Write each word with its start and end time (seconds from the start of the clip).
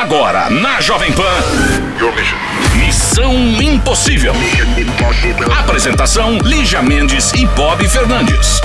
Agora, 0.00 0.48
na 0.48 0.80
Jovem 0.80 1.10
Pan. 1.10 1.24
Missão 2.76 3.34
Impossível. 3.60 4.32
Apresentação: 5.58 6.38
Lígia 6.38 6.80
Mendes 6.80 7.32
e 7.32 7.44
Bob 7.46 7.84
Fernandes. 7.88 8.60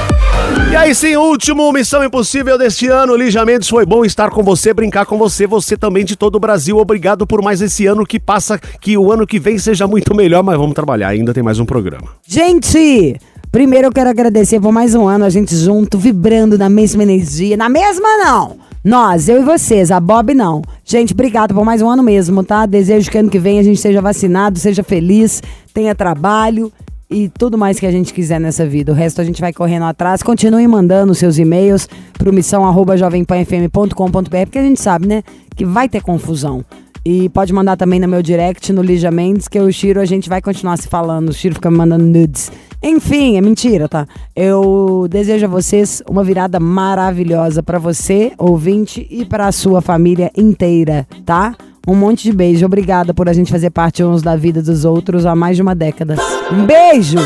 E 0.71 0.75
aí 0.75 0.93
sim, 0.93 1.15
último 1.15 1.73
Missão 1.73 2.03
Impossível 2.03 2.55
deste 2.55 2.87
ano. 2.87 3.15
Lígia 3.15 3.43
Mendes, 3.43 3.67
foi 3.67 3.83
bom 3.83 4.05
estar 4.05 4.29
com 4.29 4.43
você, 4.43 4.75
brincar 4.75 5.07
com 5.07 5.17
você, 5.17 5.47
você 5.47 5.75
também 5.75 6.05
de 6.05 6.15
todo 6.15 6.35
o 6.35 6.39
Brasil. 6.39 6.77
Obrigado 6.77 7.25
por 7.25 7.41
mais 7.41 7.61
esse 7.61 7.87
ano 7.87 8.05
que 8.05 8.19
passa, 8.19 8.59
que 8.79 8.95
o 8.95 9.11
ano 9.11 9.25
que 9.25 9.39
vem 9.39 9.57
seja 9.57 9.87
muito 9.87 10.15
melhor, 10.15 10.43
mas 10.43 10.55
vamos 10.55 10.75
trabalhar, 10.75 11.07
ainda 11.07 11.33
tem 11.33 11.41
mais 11.41 11.57
um 11.57 11.65
programa. 11.65 12.09
Gente, 12.27 13.19
primeiro 13.51 13.87
eu 13.87 13.91
quero 13.91 14.11
agradecer 14.11 14.61
por 14.61 14.71
mais 14.71 14.93
um 14.93 15.07
ano, 15.07 15.25
a 15.25 15.31
gente 15.31 15.55
junto, 15.55 15.97
vibrando 15.97 16.59
na 16.59 16.69
mesma 16.69 17.01
energia. 17.01 17.57
Na 17.57 17.69
mesma 17.69 18.17
não! 18.19 18.72
Nós, 18.83 19.29
eu 19.29 19.41
e 19.41 19.45
vocês, 19.45 19.91
a 19.91 19.99
Bob 20.01 20.33
não. 20.33 20.61
Gente, 20.83 21.13
obrigado 21.13 21.53
por 21.53 21.63
mais 21.63 21.81
um 21.81 21.89
ano 21.89 22.03
mesmo, 22.03 22.43
tá? 22.43 22.65
Desejo 22.65 23.09
que 23.09 23.17
ano 23.17 23.29
que 23.29 23.39
vem 23.39 23.57
a 23.57 23.63
gente 23.63 23.79
seja 23.79 24.01
vacinado, 24.01 24.59
seja 24.59 24.83
feliz, 24.83 25.41
tenha 25.73 25.95
trabalho 25.95 26.69
e 27.09 27.29
tudo 27.29 27.57
mais 27.57 27.79
que 27.79 27.85
a 27.85 27.91
gente 27.91 28.13
quiser 28.13 28.41
nessa 28.41 28.65
vida. 28.65 28.91
O 28.91 28.95
resto 28.95 29.21
a 29.21 29.23
gente 29.23 29.39
vai 29.39 29.53
correndo 29.53 29.85
atrás. 29.85 30.21
Continue 30.21 30.67
mandando 30.67 31.15
seus 31.15 31.37
e-mails 31.37 31.87
pro 32.17 32.33
missão@jovempanfm.com.br, 32.33 34.37
porque 34.43 34.59
a 34.59 34.63
gente 34.63 34.81
sabe, 34.81 35.07
né, 35.07 35.23
que 35.55 35.63
vai 35.63 35.87
ter 35.87 36.01
confusão. 36.01 36.65
E 37.05 37.27
pode 37.29 37.51
mandar 37.51 37.75
também 37.75 37.99
no 37.99 38.07
meu 38.07 38.21
direct, 38.21 38.71
no 38.71 38.81
Lígia 38.81 39.11
Mendes, 39.11 39.49
que 39.49 39.59
eu 39.59 39.67
e 39.67 39.69
o 39.69 39.73
Chiro, 39.73 39.99
a 39.99 40.05
gente 40.05 40.29
vai 40.29 40.41
continuar 40.41 40.77
se 40.77 40.87
falando. 40.87 41.29
O 41.29 41.33
Chiro 41.33 41.55
fica 41.55 41.69
me 41.69 41.77
mandando 41.77 42.05
nudes. 42.05 42.49
Enfim, 42.81 43.37
é 43.37 43.41
mentira, 43.41 43.89
tá? 43.89 44.07
Eu 44.35 45.07
desejo 45.09 45.45
a 45.45 45.49
vocês 45.49 46.01
uma 46.09 46.23
virada 46.23 46.59
maravilhosa 46.59 47.61
para 47.61 47.77
você, 47.77 48.31
ouvinte, 48.37 49.05
e 49.09 49.25
para 49.25 49.47
a 49.47 49.51
sua 49.51 49.81
família 49.81 50.31
inteira, 50.35 51.05
tá? 51.25 51.55
Um 51.85 51.95
monte 51.95 52.23
de 52.23 52.31
beijo. 52.31 52.65
Obrigada 52.65 53.13
por 53.13 53.27
a 53.27 53.33
gente 53.33 53.51
fazer 53.51 53.69
parte 53.69 54.01
uns 54.03 54.21
da 54.21 54.37
vida 54.37 54.61
dos 54.61 54.85
outros 54.85 55.25
há 55.25 55.35
mais 55.35 55.57
de 55.57 55.61
uma 55.61 55.75
década. 55.75 56.15
Um 56.51 56.65
beijo! 56.65 57.17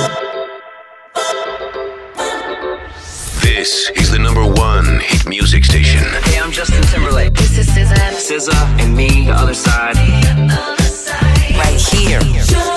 This 3.41 3.91
is 3.95 4.09
the 4.09 4.17
number 4.17 4.43
one 4.43 4.99
hit 4.99 5.27
music 5.27 5.65
station. 5.65 6.03
Hey, 6.25 6.39
I'm 6.39 6.51
Justin 6.51 6.81
Timberlake. 6.93 7.36
SZA. 8.27 8.81
And 8.81 8.93
me, 8.93 9.23
the 9.25 9.31
other 9.31 9.53
side. 9.53 9.95
Right 11.55 11.79
here. 11.79 12.76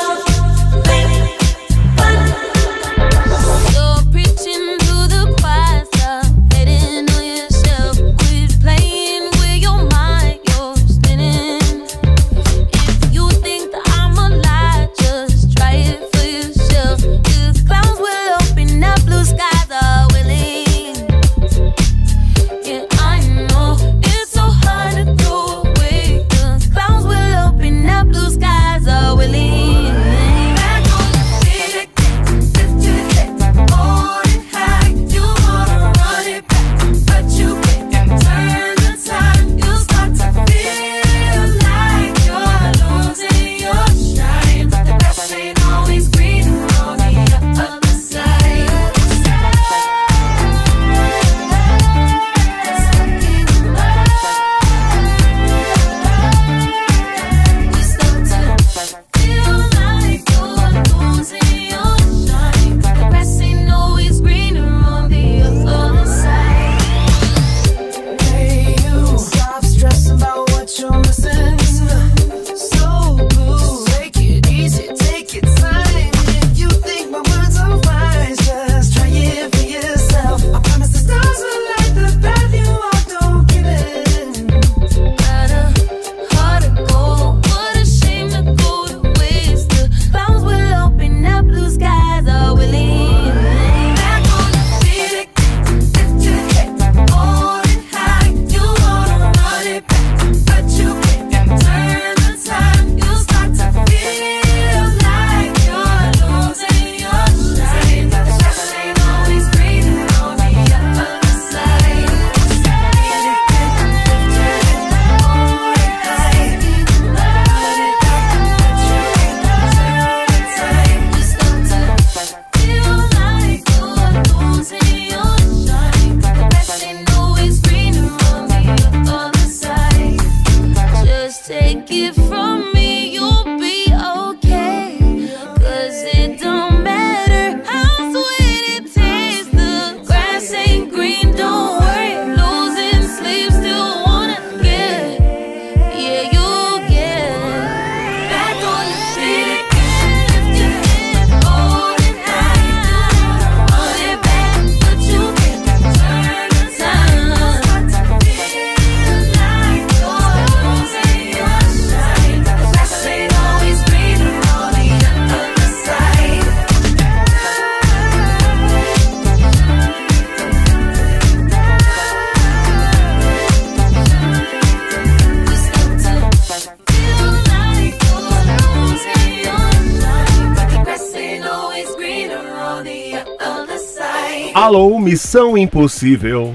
Missão 185.15 185.59
Impossível. 185.59 186.55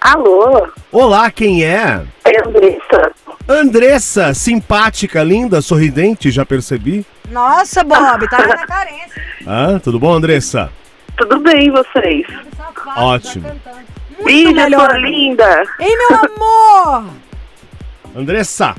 Alô, 0.00 0.68
Olá, 0.92 1.32
quem 1.32 1.64
é? 1.64 2.00
é 2.24 2.46
Andressa. 2.46 3.12
Andressa, 3.48 4.34
simpática, 4.34 5.20
linda, 5.24 5.60
sorridente, 5.60 6.30
já 6.30 6.46
percebi. 6.46 7.04
Nossa, 7.28 7.82
Bob, 7.82 8.28
tá 8.30 8.46
na 8.46 8.56
carência. 8.64 9.20
Ah, 9.44 9.80
tudo 9.82 9.98
bom, 9.98 10.12
Andressa? 10.12 10.70
Tudo 11.16 11.40
bem, 11.40 11.66
e 11.66 11.70
vocês? 11.70 12.24
Ótimo. 12.96 13.50
Lígia, 14.24 14.52
melhor. 14.52 14.90
sua 14.90 14.98
linda. 14.98 15.64
Ei, 15.80 15.96
meu 15.96 16.18
amor! 16.20 17.04
Andressa, 18.14 18.76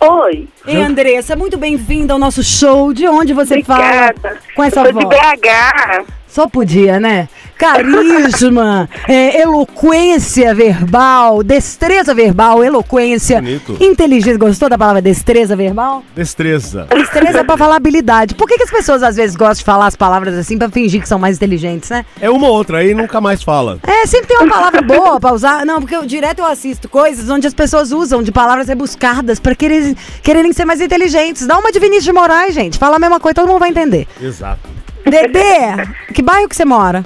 Oi, 0.00 0.48
Ei, 0.66 0.76
Andressa, 0.82 1.36
muito 1.36 1.56
bem-vinda 1.56 2.12
ao 2.14 2.18
nosso 2.18 2.42
show. 2.42 2.92
De 2.92 3.06
onde 3.06 3.32
você 3.34 3.62
fala 3.62 3.84
obrigada. 3.84 4.38
com 4.56 4.64
essa 4.64 4.80
Eu 4.80 4.84
sou 4.92 4.98
de 4.98 5.04
voz? 5.04 5.16
BH. 5.20 6.19
Só 6.30 6.48
podia, 6.48 7.00
né? 7.00 7.28
Carisma, 7.58 8.88
é, 9.08 9.42
eloquência 9.42 10.54
verbal, 10.54 11.42
destreza 11.42 12.14
verbal, 12.14 12.62
eloquência, 12.62 13.40
Bonito. 13.42 13.76
inteligência. 13.80 14.38
Gostou 14.38 14.68
da 14.68 14.78
palavra 14.78 15.02
destreza 15.02 15.56
verbal? 15.56 16.04
Destreza. 16.14 16.86
Destreza 16.88 17.44
pra 17.44 17.56
falar 17.58 17.76
habilidade. 17.76 18.34
Por 18.34 18.46
que, 18.46 18.56
que 18.56 18.62
as 18.62 18.70
pessoas 18.70 19.02
às 19.02 19.16
vezes 19.16 19.34
gostam 19.34 19.54
de 19.58 19.64
falar 19.64 19.86
as 19.86 19.96
palavras 19.96 20.34
assim 20.34 20.56
pra 20.56 20.70
fingir 20.70 21.02
que 21.02 21.08
são 21.08 21.18
mais 21.18 21.36
inteligentes, 21.36 21.90
né? 21.90 22.06
É 22.20 22.30
uma 22.30 22.46
ou 22.46 22.54
outra, 22.54 22.78
aí 22.78 22.94
nunca 22.94 23.20
mais 23.20 23.42
fala. 23.42 23.78
É, 23.82 24.06
sempre 24.06 24.28
tem 24.28 24.38
uma 24.38 24.48
palavra 24.48 24.82
boa 24.82 25.18
pra 25.18 25.32
usar. 25.32 25.66
Não, 25.66 25.80
porque 25.80 25.96
eu, 25.96 26.06
direto 26.06 26.38
eu 26.38 26.46
assisto 26.46 26.88
coisas 26.88 27.28
onde 27.28 27.46
as 27.46 27.54
pessoas 27.54 27.90
usam 27.90 28.22
de 28.22 28.30
palavras 28.30 28.68
rebuscadas 28.68 29.40
pra 29.40 29.54
querer, 29.54 29.96
quererem 30.22 30.52
ser 30.52 30.64
mais 30.64 30.80
inteligentes. 30.80 31.46
Dá 31.46 31.58
uma 31.58 31.72
de 31.72 31.80
Vinícius 31.80 32.04
de 32.04 32.12
Moraes, 32.12 32.54
gente. 32.54 32.78
Fala 32.78 32.96
a 32.96 32.98
mesma 33.00 33.18
coisa, 33.18 33.34
todo 33.34 33.48
mundo 33.48 33.58
vai 33.58 33.70
entender. 33.70 34.06
Exato. 34.22 34.60
Dedê, 35.04 35.86
que 36.14 36.22
bairro 36.22 36.48
que 36.48 36.56
você 36.56 36.64
mora? 36.64 37.04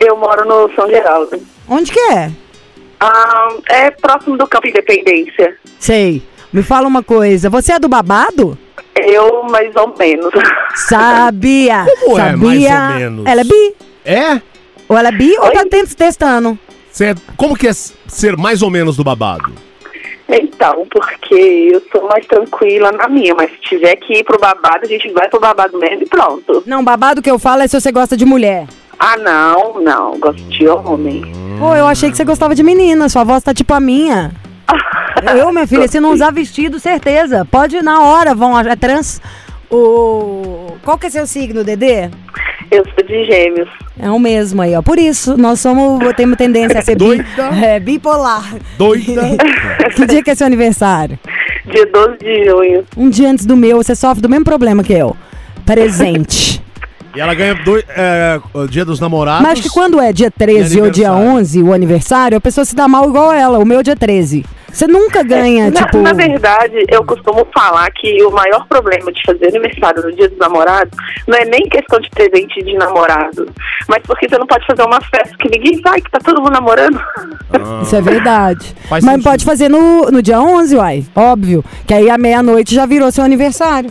Eu 0.00 0.16
moro 0.16 0.44
no 0.46 0.74
São 0.74 0.88
Geraldo. 0.88 1.40
Onde 1.68 1.92
que 1.92 2.00
é? 2.00 2.30
Ah, 3.00 3.48
é 3.68 3.90
próximo 3.90 4.36
do 4.36 4.46
Campo 4.46 4.68
Independência. 4.68 5.56
Sei. 5.78 6.22
Me 6.52 6.62
fala 6.62 6.86
uma 6.86 7.02
coisa, 7.02 7.50
você 7.50 7.72
é 7.72 7.78
do 7.78 7.88
babado? 7.88 8.56
Eu, 8.94 9.42
mais 9.44 9.74
ou 9.76 9.94
menos. 9.98 10.32
Sabia. 10.74 11.84
Como 12.04 12.18
é, 12.18 12.22
Sabia. 12.30 12.40
mais 12.40 12.92
ou 12.92 12.98
menos? 13.00 13.26
Ela 13.26 13.40
é 13.40 13.44
bi? 13.44 13.74
É? 14.04 14.40
Ou 14.88 14.96
ela 14.96 15.08
é 15.08 15.12
bi 15.12 15.36
ou 15.38 15.46
Oi? 15.46 15.52
tá 15.52 15.64
tent- 15.68 15.94
testando? 15.94 16.58
Cê, 16.90 17.14
como 17.36 17.56
que 17.56 17.68
é 17.68 17.72
ser 17.74 18.36
mais 18.36 18.62
ou 18.62 18.70
menos 18.70 18.96
do 18.96 19.04
babado? 19.04 19.52
Então, 20.28 20.86
porque 20.90 21.34
eu 21.72 21.82
sou 21.92 22.08
mais 22.08 22.26
tranquila 22.26 22.90
na 22.92 23.08
minha, 23.08 23.34
mas 23.34 23.50
se 23.52 23.58
tiver 23.60 23.96
que 23.96 24.14
ir 24.14 24.24
pro 24.24 24.40
babado, 24.40 24.80
a 24.82 24.88
gente 24.88 25.10
vai 25.12 25.28
pro 25.28 25.38
babado 25.38 25.78
mesmo 25.78 26.02
e 26.02 26.06
pronto. 26.06 26.64
Não, 26.66 26.82
babado 26.82 27.22
que 27.22 27.30
eu 27.30 27.38
falo 27.38 27.62
é 27.62 27.68
se 27.68 27.80
você 27.80 27.92
gosta 27.92 28.16
de 28.16 28.24
mulher. 28.24 28.66
Ah, 28.98 29.16
não, 29.16 29.80
não, 29.80 30.18
gosto 30.18 30.42
de 30.44 30.66
homem. 30.68 31.22
Pô, 31.58 31.74
eu 31.74 31.86
achei 31.86 32.10
que 32.10 32.16
você 32.16 32.24
gostava 32.24 32.54
de 32.54 32.62
menina, 32.62 33.08
sua 33.08 33.24
voz 33.24 33.42
tá 33.42 33.54
tipo 33.54 33.72
a 33.72 33.80
minha. 33.80 34.32
Eu, 35.36 35.50
minha 35.50 35.66
filha, 35.66 35.88
se 35.88 35.98
não 35.98 36.12
usar 36.12 36.30
vestido, 36.30 36.78
certeza. 36.78 37.44
Pode 37.44 37.76
ir 37.76 37.82
na 37.82 38.02
hora, 38.02 38.34
vão. 38.34 38.58
É 38.58 38.76
trans. 38.76 39.20
O. 39.70 40.76
Qual 40.84 40.98
que 40.98 41.06
é 41.06 41.10
seu 41.10 41.26
signo, 41.26 41.64
Dedê? 41.64 42.10
Eu 42.70 42.84
sou 42.84 43.06
de 43.06 43.24
gêmeos. 43.24 43.68
É 43.98 44.10
o 44.10 44.18
mesmo 44.18 44.60
aí, 44.60 44.74
ó. 44.74 44.82
Por 44.82 44.98
isso, 44.98 45.36
nós 45.36 45.60
somos. 45.60 45.98
Temos 46.14 46.36
tendência 46.36 46.78
a 46.78 46.82
ser 46.82 46.94
bi, 46.94 46.98
Doida. 46.98 47.24
é, 47.64 47.80
bipolar. 47.80 48.54
Doida? 48.76 49.22
que 49.96 50.06
dia 50.06 50.22
que 50.22 50.30
é 50.30 50.34
seu 50.34 50.46
aniversário? 50.46 51.18
Dia 51.64 51.86
12 51.86 52.18
de 52.18 52.44
junho. 52.44 52.84
Um 52.96 53.08
dia 53.08 53.30
antes 53.30 53.46
do 53.46 53.56
meu, 53.56 53.78
você 53.78 53.94
sofre 53.94 54.20
do 54.20 54.28
mesmo 54.28 54.44
problema 54.44 54.84
que 54.84 54.92
eu. 54.92 55.16
Presente. 55.64 56.62
e 57.16 57.20
ela 57.20 57.34
ganha 57.34 57.54
dois, 57.54 57.84
é, 57.88 58.38
o 58.52 58.66
dia 58.66 58.84
dos 58.84 59.00
namorados. 59.00 59.42
Mas 59.42 59.60
que 59.60 59.70
quando 59.70 59.98
é 59.98 60.12
dia 60.12 60.30
13 60.30 60.80
ou 60.80 60.90
dia 60.90 61.10
aniversário. 61.10 61.40
11, 61.40 61.62
o 61.62 61.72
aniversário, 61.72 62.38
a 62.38 62.40
pessoa 62.40 62.64
se 62.64 62.76
dá 62.76 62.86
mal 62.86 63.08
igual 63.08 63.32
ela. 63.32 63.58
O 63.58 63.64
meu 63.64 63.80
é 63.80 63.82
dia 63.82 63.96
13. 63.96 64.44
Você 64.76 64.86
nunca 64.86 65.22
ganha, 65.22 65.70
Na, 65.70 65.80
tipo. 65.86 65.96
na 66.02 66.12
verdade, 66.12 66.84
eu 66.88 67.02
costumo 67.02 67.46
falar 67.56 67.90
que 67.92 68.22
o 68.22 68.30
maior 68.30 68.66
problema 68.68 69.10
de 69.10 69.22
fazer 69.24 69.46
aniversário 69.46 70.02
no 70.02 70.14
dia 70.14 70.28
dos 70.28 70.36
namorados 70.36 70.90
não 71.26 71.38
é 71.38 71.46
nem 71.46 71.62
questão 71.62 71.98
de 71.98 72.10
presente 72.10 72.62
de 72.62 72.74
namorado, 72.74 73.48
mas 73.88 74.02
porque 74.06 74.28
você 74.28 74.36
não 74.36 74.46
pode 74.46 74.66
fazer 74.66 74.82
uma 74.82 75.00
festa 75.00 75.34
que 75.38 75.48
ninguém 75.48 75.80
vai, 75.80 75.98
que 75.98 76.10
tá 76.10 76.18
todo 76.22 76.42
mundo 76.42 76.52
namorando. 76.52 77.00
Isso 77.82 77.96
é 77.96 78.02
verdade. 78.02 78.76
Faz 78.86 79.02
Mas 79.02 79.14
sentido. 79.14 79.30
pode 79.30 79.44
fazer 79.46 79.70
no, 79.70 80.10
no 80.10 80.20
dia 80.20 80.38
11, 80.38 80.76
uai. 80.76 81.06
Óbvio. 81.16 81.64
Que 81.86 81.94
aí 81.94 82.10
à 82.10 82.18
meia-noite 82.18 82.74
já 82.74 82.84
virou 82.84 83.10
seu 83.10 83.24
aniversário. 83.24 83.90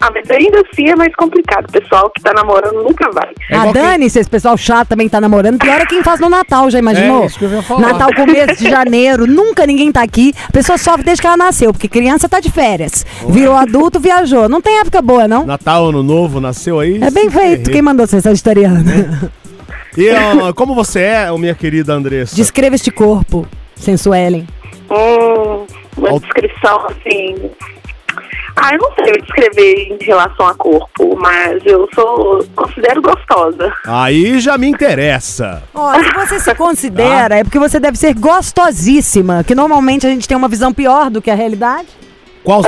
Ah, 0.00 0.10
mas 0.14 0.30
ainda 0.30 0.60
assim 0.60 0.88
é 0.90 0.94
mais 0.96 1.14
complicado. 1.16 1.66
O 1.68 1.72
pessoal 1.72 2.10
que 2.10 2.22
tá 2.22 2.32
namorando 2.34 2.82
nunca 2.82 3.10
vai. 3.10 3.30
É 3.50 3.56
a 3.56 3.72
Dani, 3.72 4.10
se 4.10 4.18
esse 4.20 4.28
pessoal 4.28 4.56
chato 4.56 4.88
também 4.88 5.08
tá 5.08 5.20
namorando, 5.20 5.58
pior 5.58 5.80
é 5.80 5.86
quem 5.86 6.02
faz 6.02 6.20
no 6.20 6.28
Natal, 6.28 6.70
já 6.70 6.78
imaginou? 6.78 7.22
É, 7.22 7.26
isso 7.26 7.38
que 7.38 7.44
eu 7.46 7.50
ia 7.50 7.62
falar. 7.62 7.80
Natal, 7.80 8.10
começo 8.14 8.62
de 8.62 8.68
janeiro, 8.70 9.26
nunca 9.28 9.66
ninguém 9.66 9.90
tá 9.90 10.02
aqui. 10.02 10.34
A 10.48 10.52
pessoa 10.52 10.76
sofre 10.76 11.02
desde 11.04 11.22
que 11.22 11.26
ela 11.26 11.36
nasceu, 11.36 11.72
porque 11.72 11.88
criança 11.88 12.28
tá 12.28 12.40
de 12.40 12.50
férias. 12.50 13.04
Virou 13.28 13.54
adulto, 13.54 13.98
viajou. 13.98 14.48
Não 14.48 14.60
tem 14.60 14.78
época 14.80 15.00
boa, 15.00 15.26
não? 15.26 15.46
Natal, 15.46 15.86
Ano 15.88 16.02
Novo, 16.02 16.40
nasceu 16.40 16.78
aí. 16.78 17.02
É 17.02 17.10
bem 17.10 17.30
feito. 17.30 17.32
ferrei. 17.32 17.72
Quem 17.72 17.82
mandou 17.82 18.06
ser 18.06 18.20
sagitariana? 18.20 19.30
E 19.96 20.10
ó, 20.10 20.52
como 20.52 20.74
você 20.74 21.00
é, 21.00 21.32
minha 21.38 21.54
querida 21.54 21.94
Andressa? 21.94 22.36
Descreva 22.36 22.74
este 22.74 22.90
corpo, 22.90 23.46
sensuelen. 23.76 24.46
Hum, 24.90 25.64
uma 25.96 26.10
Al- 26.10 26.20
descrição 26.20 26.86
assim. 26.86 27.50
Ah, 28.56 28.72
eu 28.72 28.78
não 28.78 28.92
sei 28.94 29.20
descrever 29.20 29.88
em 29.92 30.04
relação 30.04 30.46
a 30.46 30.54
corpo, 30.54 31.16
mas 31.16 31.64
eu 31.66 31.88
sou. 31.94 32.44
considero 32.54 33.02
gostosa. 33.02 33.72
Aí 33.86 34.40
já 34.40 34.56
me 34.56 34.68
interessa. 34.68 35.62
Ó, 35.74 35.92
se 35.94 36.12
você 36.14 36.40
se 36.40 36.54
considera, 36.54 37.36
é 37.36 37.44
porque 37.44 37.58
você 37.58 37.78
deve 37.78 37.98
ser 37.98 38.14
gostosíssima, 38.14 39.44
que 39.44 39.54
normalmente 39.54 40.06
a 40.06 40.10
gente 40.10 40.26
tem 40.26 40.36
uma 40.36 40.48
visão 40.48 40.72
pior 40.72 41.10
do 41.10 41.20
que 41.20 41.30
a 41.30 41.34
realidade. 41.34 41.88
Qual, 42.42 42.62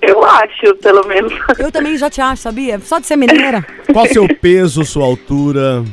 Eu 0.00 0.24
acho, 0.24 0.76
pelo 0.76 1.06
menos. 1.08 1.32
Eu 1.58 1.70
também 1.72 1.96
já 1.98 2.08
te 2.08 2.20
acho, 2.20 2.42
sabia? 2.42 2.78
Só 2.78 3.00
de 3.00 3.06
ser 3.06 3.16
mineira. 3.16 3.66
qual 3.92 4.06
seu 4.06 4.28
peso, 4.40 4.84
sua 4.84 5.04
altura? 5.04 5.84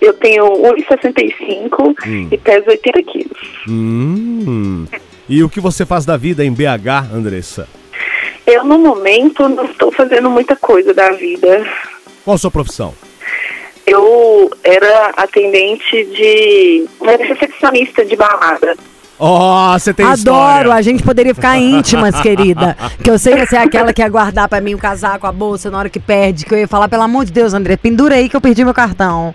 Eu 0.00 0.12
tenho 0.12 0.44
1,65 0.44 2.28
e 2.30 2.36
peso 2.36 2.64
80 2.68 3.02
quilos. 3.04 3.38
Hum. 3.66 4.86
E 5.26 5.42
o 5.42 5.48
que 5.48 5.60
você 5.60 5.86
faz 5.86 6.04
da 6.04 6.18
vida 6.18 6.44
em 6.44 6.52
BH, 6.52 7.10
Andressa? 7.14 7.66
Eu, 8.46 8.64
no 8.64 8.78
momento, 8.78 9.48
não 9.48 9.64
estou 9.64 9.90
fazendo 9.90 10.28
muita 10.30 10.54
coisa 10.54 10.92
da 10.92 11.10
vida. 11.12 11.64
Qual 12.24 12.34
a 12.34 12.38
sua 12.38 12.50
profissão? 12.50 12.94
Eu 13.86 14.50
era 14.62 15.12
atendente 15.16 16.04
de. 16.04 16.86
era 17.02 17.24
recepcionista 17.24 18.04
de 18.04 18.16
balada. 18.16 18.76
Ó, 19.18 19.78
você 19.78 19.94
tem 19.94 20.04
Adoro, 20.04 20.18
história. 20.18 20.74
a 20.74 20.82
gente 20.82 21.02
poderia 21.02 21.34
ficar 21.34 21.56
íntimas, 21.56 22.20
querida. 22.20 22.76
Que 23.02 23.10
eu 23.10 23.18
sei 23.18 23.36
que 23.36 23.46
você 23.46 23.56
é 23.56 23.60
aquela 23.60 23.92
que 23.92 24.02
ia 24.02 24.08
guardar 24.08 24.48
pra 24.48 24.60
mim 24.60 24.74
o 24.74 24.78
casaco, 24.78 25.26
a 25.26 25.32
bolsa 25.32 25.70
na 25.70 25.78
hora 25.78 25.88
que 25.88 26.00
perde. 26.00 26.44
Que 26.44 26.54
eu 26.54 26.58
ia 26.58 26.68
falar, 26.68 26.88
pelo 26.88 27.02
amor 27.02 27.24
de 27.24 27.32
Deus, 27.32 27.54
André, 27.54 27.76
pendura 27.76 28.16
aí 28.16 28.28
que 28.28 28.36
eu 28.36 28.40
perdi 28.40 28.64
meu 28.64 28.74
cartão. 28.74 29.32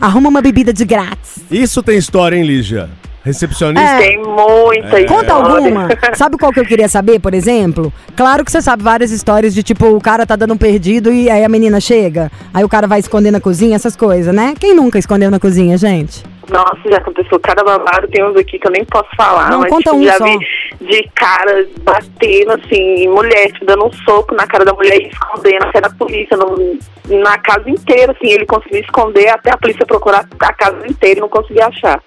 Arruma 0.00 0.28
uma 0.28 0.42
bebida 0.42 0.72
de 0.72 0.84
grátis. 0.84 1.38
Isso 1.50 1.82
tem 1.82 1.96
história, 1.96 2.36
hein, 2.36 2.44
Lígia? 2.44 2.90
Recepcionista? 3.24 3.80
É. 3.88 3.98
Tem 3.98 4.18
muita 4.18 4.90
Conta 5.06 5.22
história. 5.22 5.32
alguma. 5.56 5.88
Sabe 6.14 6.36
qual 6.36 6.52
que 6.52 6.60
eu 6.60 6.64
queria 6.66 6.88
saber, 6.88 7.18
por 7.20 7.32
exemplo? 7.32 7.92
Claro 8.14 8.44
que 8.44 8.52
você 8.52 8.60
sabe 8.60 8.82
várias 8.82 9.10
histórias 9.10 9.54
de 9.54 9.62
tipo, 9.62 9.86
o 9.86 10.00
cara 10.00 10.26
tá 10.26 10.36
dando 10.36 10.52
um 10.54 10.58
perdido 10.58 11.10
e 11.10 11.30
aí 11.30 11.42
a 11.42 11.48
menina 11.48 11.80
chega. 11.80 12.30
Aí 12.52 12.62
o 12.62 12.68
cara 12.68 12.86
vai 12.86 13.00
esconder 13.00 13.30
na 13.30 13.40
cozinha, 13.40 13.74
essas 13.76 13.96
coisas, 13.96 14.34
né? 14.34 14.54
Quem 14.60 14.74
nunca 14.74 14.98
escondeu 14.98 15.30
na 15.30 15.40
cozinha, 15.40 15.76
gente? 15.78 16.22
Nossa, 16.50 16.78
já 16.90 16.98
aconteceu 16.98 17.40
cada 17.40 17.64
babado, 17.64 18.06
tem 18.08 18.22
uns 18.22 18.36
aqui 18.36 18.58
que 18.58 18.66
eu 18.68 18.70
nem 18.70 18.84
posso 18.84 19.08
falar, 19.16 19.48
Não, 19.50 19.60
mas 19.60 19.70
conta 19.70 19.90
tipo, 19.92 19.96
um 19.96 20.04
já 20.04 20.18
só. 20.18 20.24
vi 20.26 20.38
de 20.82 21.10
cara 21.14 21.66
batendo 21.82 22.52
assim, 22.52 22.76
em 23.04 23.08
mulher, 23.08 23.46
tipo, 23.52 23.64
dando 23.64 23.86
um 23.86 23.92
soco 24.04 24.34
na 24.34 24.46
cara 24.46 24.62
da 24.62 24.74
mulher 24.74 25.00
e 25.00 25.08
escondendo 25.08 25.64
até 25.64 25.80
da 25.80 25.88
polícia, 25.88 26.36
no- 26.36 26.78
na 27.22 27.38
casa 27.38 27.70
inteira, 27.70 28.12
assim, 28.12 28.30
ele 28.30 28.44
conseguiu 28.44 28.80
esconder 28.80 29.30
até 29.30 29.52
a 29.52 29.56
polícia 29.56 29.86
procurar 29.86 30.28
a 30.38 30.52
casa 30.52 30.86
inteira 30.86 31.16
e 31.18 31.20
não 31.22 31.30
conseguia 31.30 31.66
achar. 31.66 31.98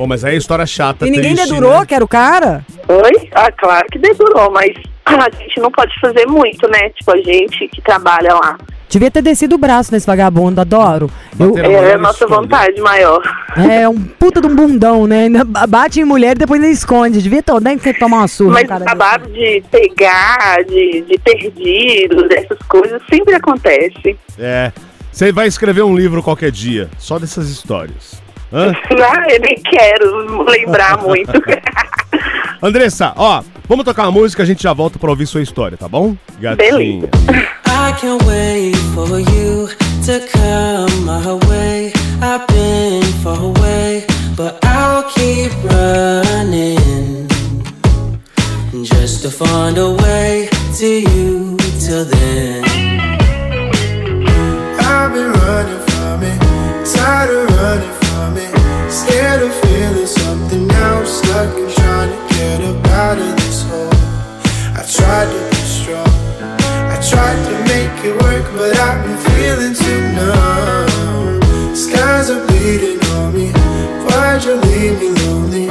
Pô, 0.00 0.06
mas 0.06 0.24
aí 0.24 0.34
é 0.34 0.38
história 0.38 0.64
chata, 0.64 1.06
e 1.06 1.10
ninguém 1.10 1.34
triste, 1.34 1.50
dedurou, 1.50 1.80
né? 1.80 1.84
que 1.84 1.94
era 1.94 2.02
o 2.02 2.08
cara? 2.08 2.64
Oi? 2.88 3.28
Ah, 3.34 3.52
claro 3.52 3.86
que 3.92 3.98
dedurou, 3.98 4.50
mas 4.50 4.70
a 5.04 5.28
gente 5.38 5.60
não 5.60 5.70
pode 5.70 5.92
fazer 6.00 6.26
muito, 6.26 6.66
né? 6.70 6.88
Tipo, 6.88 7.12
a 7.12 7.18
gente 7.18 7.68
que 7.68 7.82
trabalha 7.82 8.32
lá. 8.32 8.56
Devia 8.88 9.10
ter 9.10 9.20
descido 9.20 9.56
o 9.56 9.58
braço 9.58 9.92
nesse 9.92 10.06
vagabundo, 10.06 10.58
adoro. 10.58 11.10
Eu- 11.38 11.54
É 11.58 11.92
a 11.92 11.98
nossa 11.98 12.24
esconde. 12.24 12.34
vontade 12.34 12.80
maior. 12.80 13.20
é 13.58 13.86
um 13.86 14.00
puta 14.00 14.40
de 14.40 14.46
um 14.46 14.56
bundão, 14.56 15.06
né? 15.06 15.28
Bate 15.68 16.00
em 16.00 16.04
mulher 16.04 16.34
e 16.34 16.38
depois 16.38 16.62
ainda 16.62 16.72
esconde. 16.72 17.20
Devia 17.20 17.42
ter 17.42 17.60
nem 17.60 17.76
que 17.76 17.92
tomar 17.92 18.20
uma 18.20 18.28
surra. 18.28 18.54
Mas 18.54 18.68
cara 18.68 18.86
babado 18.86 19.28
de 19.30 19.62
pegar, 19.70 20.64
de, 20.64 21.02
de 21.02 21.18
perdido, 21.18 22.26
dessas 22.26 22.58
coisas, 22.66 23.02
sempre 23.12 23.34
acontece. 23.34 24.16
É. 24.38 24.72
Você 25.12 25.30
vai 25.30 25.46
escrever 25.46 25.82
um 25.82 25.94
livro 25.94 26.22
qualquer 26.22 26.50
dia, 26.50 26.88
só 26.96 27.18
dessas 27.18 27.50
histórias. 27.50 28.18
Hã? 28.52 28.72
Ah, 29.02 29.26
eu 29.32 29.40
nem 29.40 29.54
quero 29.62 30.42
lembrar 30.44 30.98
muito. 31.02 31.32
Andressa, 32.62 33.12
ó, 33.16 33.42
vamos 33.68 33.84
tocar 33.84 34.02
uma 34.04 34.12
música, 34.12 34.42
a 34.42 34.46
gente 34.46 34.62
já 34.62 34.72
volta 34.72 34.98
pra 34.98 35.10
ouvir 35.10 35.26
sua 35.26 35.40
história, 35.42 35.76
tá 35.76 35.88
bom? 35.88 36.14
Gatinha. 36.38 37.08
I 37.66 37.92
can't 37.98 38.22
wait 38.26 38.76
for 38.94 39.18
you 39.18 39.68
to 40.04 40.20
come 40.30 41.00
my 41.04 41.48
way. 41.48 41.92
I've 42.22 42.46
been 42.48 43.02
far 43.22 43.38
away, 43.38 44.04
but 44.36 44.58
I'll 44.64 45.04
keep 45.04 45.50
running 45.64 47.26
just 48.84 49.22
to 49.22 49.30
find 49.30 49.78
a 49.78 49.88
way 49.90 50.48
to 50.78 50.86
you 50.86 51.56
till 51.80 52.04
then. 52.04 52.62
I've 54.78 55.12
been 55.12 55.32
running 55.32 55.80
from 55.86 56.22
it, 56.22 56.86
tired 56.94 57.30
of 57.30 57.56
running 57.56 57.99
scared 58.90 59.42
of 59.42 59.54
feeling 59.62 60.06
something. 60.06 60.66
Now 60.66 61.00
I'm 61.00 61.06
stuck 61.06 61.56
and 61.56 61.72
trying 61.72 62.10
to 62.10 62.34
get 62.34 62.60
up 62.62 62.86
out 62.86 63.18
of 63.18 63.36
this 63.36 63.62
hole. 63.62 63.90
I 64.78 64.82
tried 64.86 65.28
to 65.34 65.40
be 65.50 65.62
strong, 65.78 66.14
I 66.94 66.96
tried 67.10 67.40
to 67.48 67.54
make 67.72 67.96
it 68.04 68.14
work, 68.22 68.46
but 68.56 68.76
I've 68.78 69.04
been 69.04 69.18
feeling 69.30 69.74
too 69.74 70.00
numb. 70.16 71.74
Skies 71.74 72.30
are 72.30 72.46
bleeding 72.46 73.00
on 73.16 73.34
me. 73.34 73.52
Why'd 74.06 74.44
you 74.44 74.54
leave 74.54 74.98
me 75.00 75.10
lonely? 75.22 75.68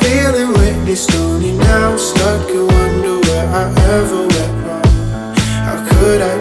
Feeling 0.00 0.52
witness 0.52 1.04
stony, 1.04 1.52
Now 1.52 1.92
I'm 1.92 1.98
stuck 1.98 2.48
and 2.50 2.66
wonder 2.72 3.14
where 3.26 3.46
I 3.60 3.64
ever 3.96 4.20
went 4.26 4.54
wrong. 4.66 5.34
How 5.66 5.86
could 5.88 6.22
I? 6.22 6.37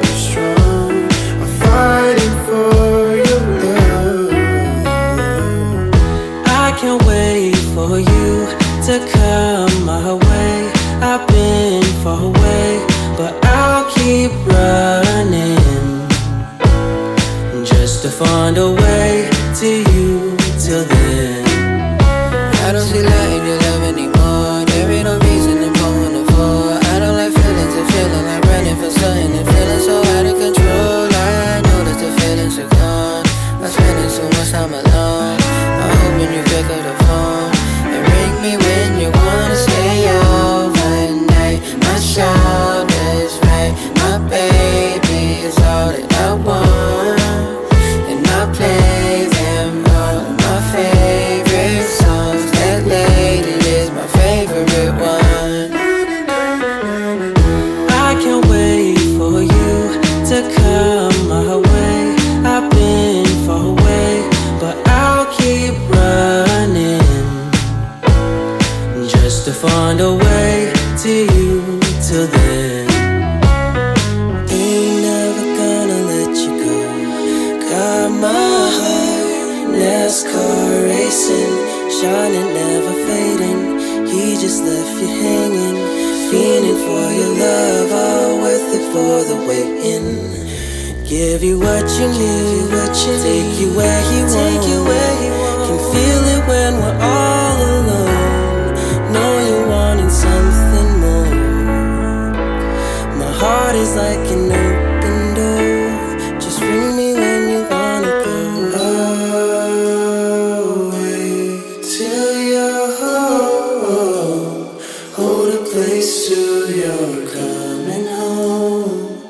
gates 116.07 116.27
to 116.29 116.73
your 116.73 117.27
coming 117.33 118.05
home. 118.05 119.21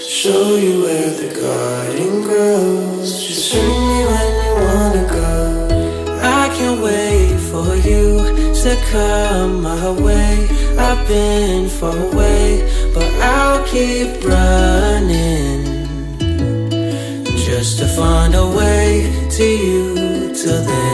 Show 0.00 0.56
you 0.56 0.82
where 0.82 1.10
the 1.10 1.30
garden 1.40 2.22
grows. 2.22 3.22
Just 3.26 3.54
ring 3.54 3.80
me 3.90 4.00
when 4.12 4.32
you 4.44 4.52
wanna 4.66 5.06
go. 5.20 5.34
I 6.22 6.48
can't 6.56 6.80
wait 6.80 7.36
for 7.50 7.76
you 7.88 8.02
to 8.62 8.72
come 8.92 9.62
my 9.62 9.90
way. 10.06 10.48
I've 10.78 11.06
been 11.06 11.68
far 11.68 11.96
away, 11.96 12.46
but 12.94 13.10
I'll 13.20 13.64
keep 13.66 14.24
running 14.24 15.62
just 17.46 17.78
to 17.80 17.86
find 17.86 18.34
a 18.34 18.46
way 18.46 18.88
to 19.36 19.44
you 19.44 20.34
till 20.34 20.62
then. 20.64 20.93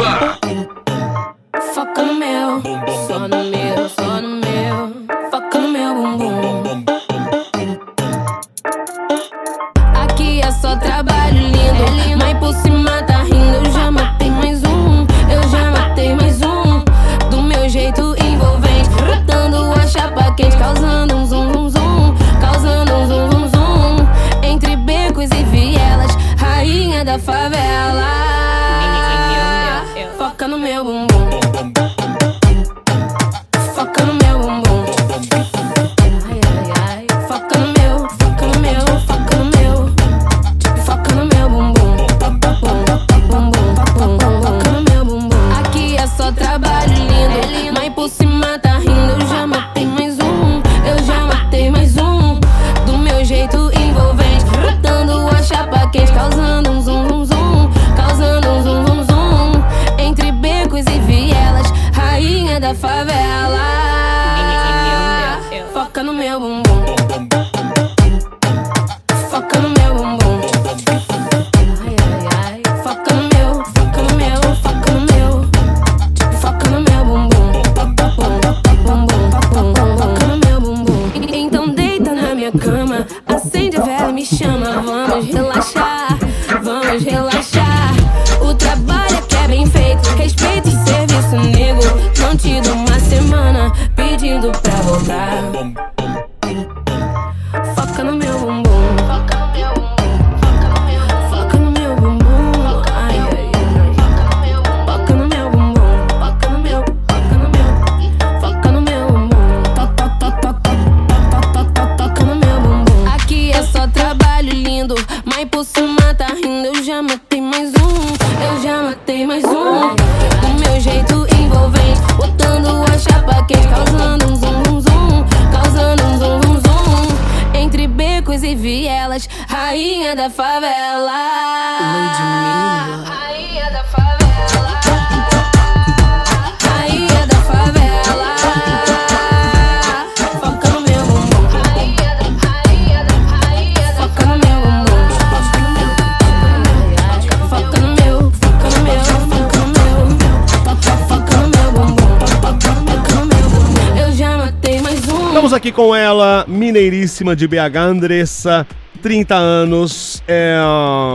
aqui 155.71 155.73
com 155.73 155.95
ela, 155.95 156.43
mineiríssima 156.47 157.35
de 157.35 157.47
BH, 157.47 157.77
Andressa, 157.77 158.67
30 159.01 159.35
anos. 159.35 160.21
é, 160.27 160.59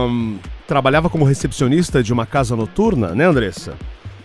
hum, 0.09 0.39
trabalhava 0.65 1.09
como 1.09 1.23
recepcionista 1.23 2.01
de 2.01 2.11
uma 2.11 2.25
casa 2.25 2.55
noturna, 2.55 3.09
né, 3.09 3.25
Andressa? 3.25 3.75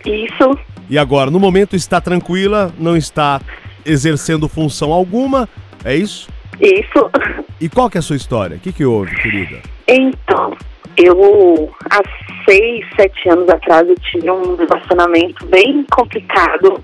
Isso. 0.03 0.57
E 0.89 0.97
agora, 0.97 1.29
no 1.29 1.39
momento, 1.39 1.75
está 1.75 2.01
tranquila, 2.01 2.73
não 2.79 2.97
está 2.97 3.39
exercendo 3.85 4.49
função 4.49 4.91
alguma, 4.91 5.47
é 5.85 5.95
isso? 5.95 6.29
Isso. 6.59 7.09
E 7.61 7.69
qual 7.69 7.89
que 7.89 7.97
é 7.97 7.99
a 7.99 8.01
sua 8.01 8.15
história? 8.15 8.57
O 8.57 8.59
que, 8.59 8.73
que 8.73 8.85
houve, 8.85 9.15
querida? 9.15 9.61
Então, 9.87 10.57
eu 10.97 11.71
há 11.89 12.01
seis, 12.49 12.85
sete 12.95 13.29
anos 13.29 13.47
atrás 13.49 13.87
eu 13.87 13.95
tive 13.95 14.29
um 14.29 14.55
relacionamento 14.55 15.45
bem 15.45 15.85
complicado. 15.91 16.81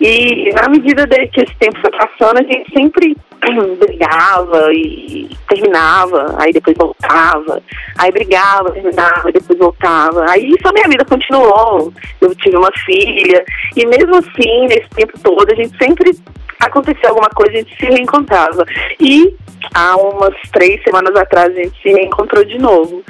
E 0.00 0.52
na 0.52 0.68
medida 0.68 1.06
que 1.28 1.40
esse 1.40 1.54
tempo 1.56 1.78
foi 1.80 1.90
passando, 1.90 2.38
a 2.38 2.42
gente 2.42 2.70
sempre 2.72 3.16
brigava 3.78 4.72
e 4.72 5.28
terminava, 5.48 6.34
aí 6.38 6.52
depois 6.52 6.76
voltava, 6.76 7.62
aí 7.98 8.10
brigava, 8.10 8.70
terminava, 8.72 9.32
depois 9.32 9.58
voltava. 9.58 10.26
Aí 10.30 10.54
a 10.64 10.72
minha 10.72 10.88
vida 10.88 11.04
continuou. 11.04 11.92
Eu 12.20 12.34
tive 12.36 12.56
uma 12.56 12.72
filha, 12.84 13.44
e 13.76 13.86
mesmo 13.86 14.16
assim, 14.16 14.66
nesse 14.68 14.88
tempo 14.90 15.18
todo, 15.22 15.52
a 15.52 15.56
gente 15.56 15.76
sempre 15.78 16.12
acontecia 16.60 17.08
alguma 17.08 17.28
coisa, 17.30 17.52
a 17.52 17.56
gente 17.56 17.76
se 17.76 17.86
reencontrava. 17.86 18.64
E 19.00 19.34
há 19.74 19.96
umas 19.96 20.34
três 20.52 20.82
semanas 20.82 21.14
atrás 21.16 21.50
a 21.50 21.62
gente 21.62 21.80
se 21.82 21.88
reencontrou 21.90 22.44
de 22.44 22.58
novo. 22.58 23.02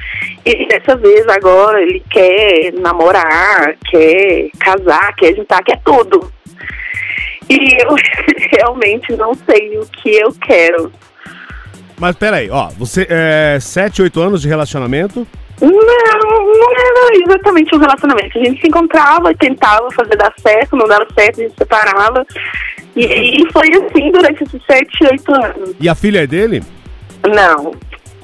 E 0.45 0.66
dessa 0.68 0.97
vez 0.97 1.26
agora 1.28 1.80
ele 1.83 2.02
quer 2.11 2.73
namorar, 2.75 3.76
quer 3.90 4.50
casar, 4.59 5.14
quer 5.16 5.35
juntar, 5.35 5.62
quer 5.62 5.80
tudo. 5.85 6.30
E 7.49 7.83
eu 7.83 7.95
realmente 8.59 9.15
não 9.17 9.35
sei 9.35 9.79
o 9.79 9.87
que 9.87 10.17
eu 10.17 10.33
quero. 10.41 10.93
Mas 11.99 12.15
peraí, 12.17 12.50
ó, 12.50 12.69
você 12.69 13.07
é 13.09 13.59
7, 13.61 14.03
8 14.03 14.21
anos 14.21 14.43
de 14.43 14.49
relacionamento. 14.49 15.26
Não, 15.61 15.71
não 15.71 16.73
era 16.73 17.17
exatamente 17.25 17.75
um 17.75 17.79
relacionamento. 17.79 18.38
A 18.38 18.45
gente 18.45 18.61
se 18.61 18.69
encontrava, 18.69 19.35
tentava 19.35 19.91
fazer 19.93 20.17
dar 20.17 20.33
certo, 20.38 20.76
não 20.76 20.87
dava 20.87 21.07
certo, 21.15 21.41
a 21.41 21.45
gente 21.45 21.55
separava. 21.57 22.26
E, 22.95 23.43
e 23.43 23.53
foi 23.53 23.69
assim 23.71 24.11
durante 24.12 24.43
esses 24.45 24.61
7, 24.67 25.05
8 25.12 25.35
anos. 25.35 25.75
E 25.81 25.88
a 25.88 25.95
filha 25.95 26.25
é 26.25 26.26
dele? 26.26 26.62
Não. 27.26 27.73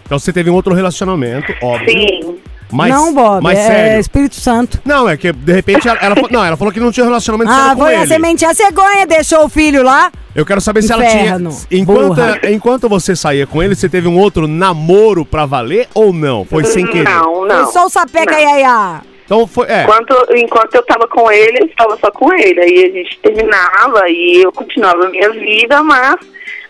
Então 0.05 0.19
você 0.19 0.33
teve 0.33 0.51
um 0.51 0.55
outro 0.55 0.75
relacionamento, 0.75 1.55
óbvio. 1.63 1.89
Sim. 1.89 2.39
Mas, 2.73 2.91
não, 2.95 3.13
Bob, 3.15 3.43
mas 3.43 3.59
é 3.59 3.67
sério. 3.67 4.01
Espírito 4.01 4.35
Santo. 4.37 4.81
Não, 4.85 5.09
é 5.09 5.17
que 5.17 5.33
de 5.33 5.53
repente 5.53 5.87
ela, 5.89 5.99
ela 6.01 6.15
falou, 6.15 6.31
não, 6.33 6.45
ela 6.45 6.57
falou 6.57 6.73
que 6.73 6.81
não 6.81 6.91
tinha 6.91 7.05
relacionamento 7.05 7.51
Ah, 7.51 7.73
com 7.75 7.83
foi 7.83 7.95
ele. 7.95 8.03
a 8.03 8.07
semente, 8.07 8.45
a 8.45 8.55
cegonha 8.55 9.07
deixou 9.07 9.45
o 9.45 9.49
filho 9.49 9.83
lá. 9.83 10.11
Eu 10.35 10.47
quero 10.47 10.61
saber 10.61 10.81
se 10.83 10.93
Inferno, 10.95 11.51
ela 11.51 11.59
tinha. 11.69 11.81
Enquanto, 11.81 12.07
burra. 12.15 12.41
enquanto 12.51 12.89
você 12.89 13.15
saía 13.15 13.47
com 13.47 13.63
ele, 13.63 13.75
você 13.75 13.89
teve 13.89 14.09
um 14.09 14.19
outro 14.19 14.47
namoro 14.49 15.25
pra 15.27 15.45
valer 15.45 15.89
ou 15.95 16.13
não? 16.13 16.45
Foi 16.47 16.65
sem 16.65 16.87
querer? 16.87 17.05
Não, 17.05 17.45
não. 17.47 17.65
Foi 17.65 17.73
só 17.73 17.87
o 17.87 17.91
sapeca 17.91 18.39
iaiá. 18.41 19.03
Então 19.27 19.47
foi. 19.47 19.67
É. 19.69 19.83
Enquanto, 19.85 20.15
enquanto 20.35 20.75
eu 20.75 20.83
tava 20.85 21.07
com 21.07 21.31
ele, 21.31 21.59
eu 21.61 21.67
estava 21.67 21.97
só 21.99 22.11
com 22.11 22.33
ele. 22.35 22.61
Aí 22.61 22.85
a 22.85 22.99
gente 22.99 23.19
terminava 23.23 24.09
e 24.09 24.43
eu 24.43 24.53
continuava 24.53 25.05
a 25.07 25.11
minha 25.11 25.31
vida, 25.33 25.83
mas 25.83 26.17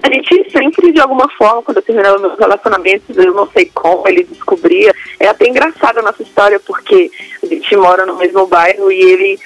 a 0.03 0.13
gente 0.13 0.51
sempre, 0.51 0.93
de 0.93 1.01
alguma 1.01 1.29
forma, 1.31 1.63
quando 1.63 1.77
eu 1.77 1.83
terminava 1.83 2.19
meus 2.19 2.39
relacionamentos, 2.39 3.17
eu 3.17 3.33
não 3.33 3.49
sei 3.51 3.71
como, 3.73 4.07
ele 4.09 4.25
descobria. 4.25 4.93
É 5.21 5.29
até 5.29 5.47
engraçada 5.47 6.01
a 6.01 6.03
nossa 6.03 6.23
história, 6.23 6.59
porque 6.59 7.11
a 7.43 7.47
gente 7.47 7.77
mora 7.77 8.05
no 8.05 8.17
mesmo 8.17 8.47
bairro 8.47 8.91
e 8.91 9.01
ele. 9.01 9.39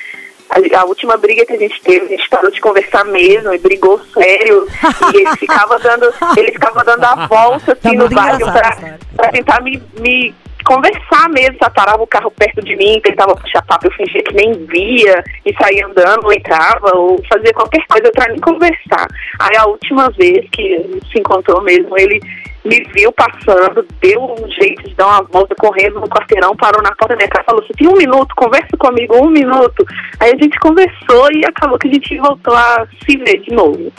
A, 0.48 0.84
última 0.84 1.16
briga 1.16 1.44
que 1.44 1.54
a 1.54 1.58
gente 1.58 1.82
teve, 1.82 2.06
a 2.06 2.08
gente 2.08 2.28
parou 2.28 2.52
de 2.52 2.60
conversar 2.60 3.04
mesmo 3.04 3.52
e 3.52 3.58
brigou 3.58 4.00
sério. 4.14 4.66
e 5.12 5.16
ele 5.16 5.36
ficava 5.36 5.76
dando, 5.80 6.06
ele 6.36 6.52
ficava 6.52 6.84
dando 6.84 7.04
a 7.04 7.26
volta 7.26 7.74
Tá 7.74 7.88
assim 7.88 7.96
no 7.96 8.04
muito 8.04 8.14
bairro 8.14 8.38
pra, 8.38 8.98
pra 9.16 9.32
tentar 9.32 9.60
me, 9.60 9.82
me 9.98 10.32
conversar 10.66 11.28
mesmo, 11.30 11.56
só 11.62 11.70
parava 11.70 12.02
o 12.02 12.06
carro 12.06 12.30
perto 12.32 12.60
de 12.62 12.76
mim, 12.76 13.00
tentava 13.02 13.34
puxar 13.36 13.64
papo, 13.64 13.86
eu 13.86 13.92
fingia 13.92 14.22
que 14.22 14.34
nem 14.34 14.52
via 14.66 15.22
e 15.44 15.54
saía 15.54 15.86
andando, 15.86 16.24
ou 16.24 16.32
entrava, 16.32 16.90
ou 16.94 17.22
fazia 17.32 17.52
qualquer 17.54 17.82
coisa 17.88 18.10
pra 18.12 18.32
me 18.32 18.40
conversar. 18.40 19.06
Aí 19.40 19.56
a 19.56 19.66
última 19.66 20.10
vez 20.10 20.44
que 20.50 21.00
se 21.10 21.20
encontrou 21.20 21.62
mesmo, 21.62 21.96
ele 21.96 22.20
me 22.64 22.82
viu 22.92 23.12
passando, 23.12 23.86
deu 24.00 24.20
um 24.20 24.50
jeito 24.50 24.82
de 24.82 24.94
dar 24.96 25.06
uma 25.06 25.22
volta 25.22 25.54
correndo 25.54 26.00
no 26.00 26.08
quarteirão, 26.08 26.56
parou 26.56 26.82
na 26.82 26.90
porta 26.96 27.14
da 27.14 27.16
minha 27.16 27.28
casa 27.28 27.44
falou, 27.44 27.64
você 27.64 27.72
tem 27.74 27.86
um 27.86 27.96
minuto, 27.96 28.34
conversa 28.34 28.76
comigo, 28.76 29.16
um 29.24 29.30
minuto. 29.30 29.86
Aí 30.18 30.32
a 30.32 30.42
gente 30.42 30.58
conversou 30.58 31.28
e 31.32 31.44
acabou 31.46 31.78
que 31.78 31.86
a 31.86 31.92
gente 31.92 32.18
voltou 32.18 32.54
a 32.54 32.86
se 33.04 33.16
ver 33.18 33.40
de 33.40 33.54
novo. 33.54 33.92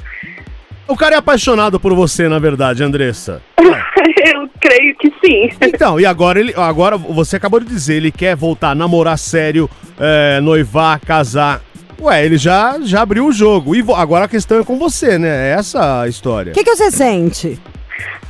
O 0.87 0.95
cara 0.95 1.15
é 1.15 1.17
apaixonado 1.17 1.79
por 1.79 1.93
você, 1.93 2.29
na 2.29 2.39
verdade, 2.39 2.83
Andressa. 2.83 3.41
eu 3.59 4.49
creio 4.59 4.95
que 4.97 5.09
sim. 5.23 5.49
Então, 5.61 5.99
e 5.99 6.05
agora 6.05 6.39
ele. 6.39 6.53
Agora 6.55 6.97
você 6.97 7.35
acabou 7.35 7.59
de 7.59 7.65
dizer, 7.65 7.95
ele 7.95 8.11
quer 8.11 8.35
voltar 8.35 8.71
a 8.71 8.75
namorar 8.75 9.17
sério, 9.17 9.69
é, 9.99 10.39
noivar, 10.39 10.99
casar. 10.99 11.61
Ué, 11.99 12.23
ele 12.25 12.37
já, 12.37 12.77
já 12.81 13.01
abriu 13.01 13.25
o 13.25 13.31
jogo. 13.31 13.75
E 13.75 13.83
agora 13.95 14.25
a 14.25 14.29
questão 14.29 14.59
é 14.59 14.63
com 14.63 14.77
você, 14.77 15.17
né? 15.17 15.49
É 15.49 15.53
essa 15.53 16.01
a 16.01 16.07
história. 16.07 16.51
O 16.51 16.55
que, 16.55 16.63
que 16.63 16.75
você 16.75 16.91
sente? 16.91 17.59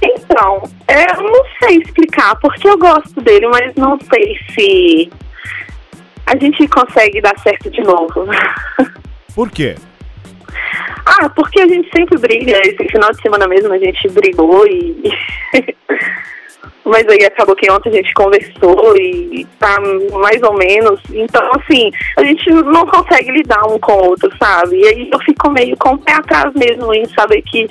Então, 0.02 0.64
é, 0.88 1.04
eu 1.16 1.24
não 1.24 1.44
sei 1.62 1.78
explicar, 1.78 2.36
porque 2.40 2.68
eu 2.68 2.78
gosto 2.78 3.20
dele, 3.22 3.48
mas 3.48 3.74
não 3.76 3.98
sei 4.00 4.38
se 4.54 5.12
a 6.26 6.38
gente 6.38 6.68
consegue 6.68 7.22
dar 7.22 7.38
certo 7.40 7.70
de 7.70 7.82
novo. 7.82 8.26
Por 9.36 9.52
quê? 9.52 9.76
Ah, 11.06 11.30
porque 11.30 11.62
a 11.62 11.68
gente 11.68 11.90
sempre 11.96 12.18
briga. 12.18 12.60
Esse 12.66 12.88
final 12.90 13.12
de 13.12 13.22
semana 13.22 13.48
mesmo 13.48 13.74
a 13.74 13.78
gente 13.78 14.08
brigou 14.10 14.66
e. 14.68 15.12
Mas 16.86 17.06
aí 17.10 17.26
acabou 17.26 17.54
que 17.54 17.70
ontem 17.70 17.90
a 17.90 17.94
gente 17.94 18.14
conversou 18.14 18.96
e 18.96 19.46
tá 19.60 19.78
mais 20.22 20.42
ou 20.42 20.54
menos. 20.54 21.02
Então, 21.12 21.44
assim, 21.56 21.92
a 22.16 22.24
gente 22.24 22.50
não 22.50 22.86
consegue 22.86 23.30
lidar 23.32 23.62
um 23.68 23.78
com 23.78 23.92
o 23.92 24.06
outro, 24.06 24.32
sabe? 24.38 24.80
E 24.80 24.88
aí 24.88 25.10
eu 25.12 25.20
fico 25.20 25.52
meio 25.52 25.76
com 25.76 25.96
o 25.96 25.98
pé 25.98 26.14
atrás 26.14 26.54
mesmo 26.54 26.94
em 26.94 27.06
saber 27.08 27.42
que 27.42 27.68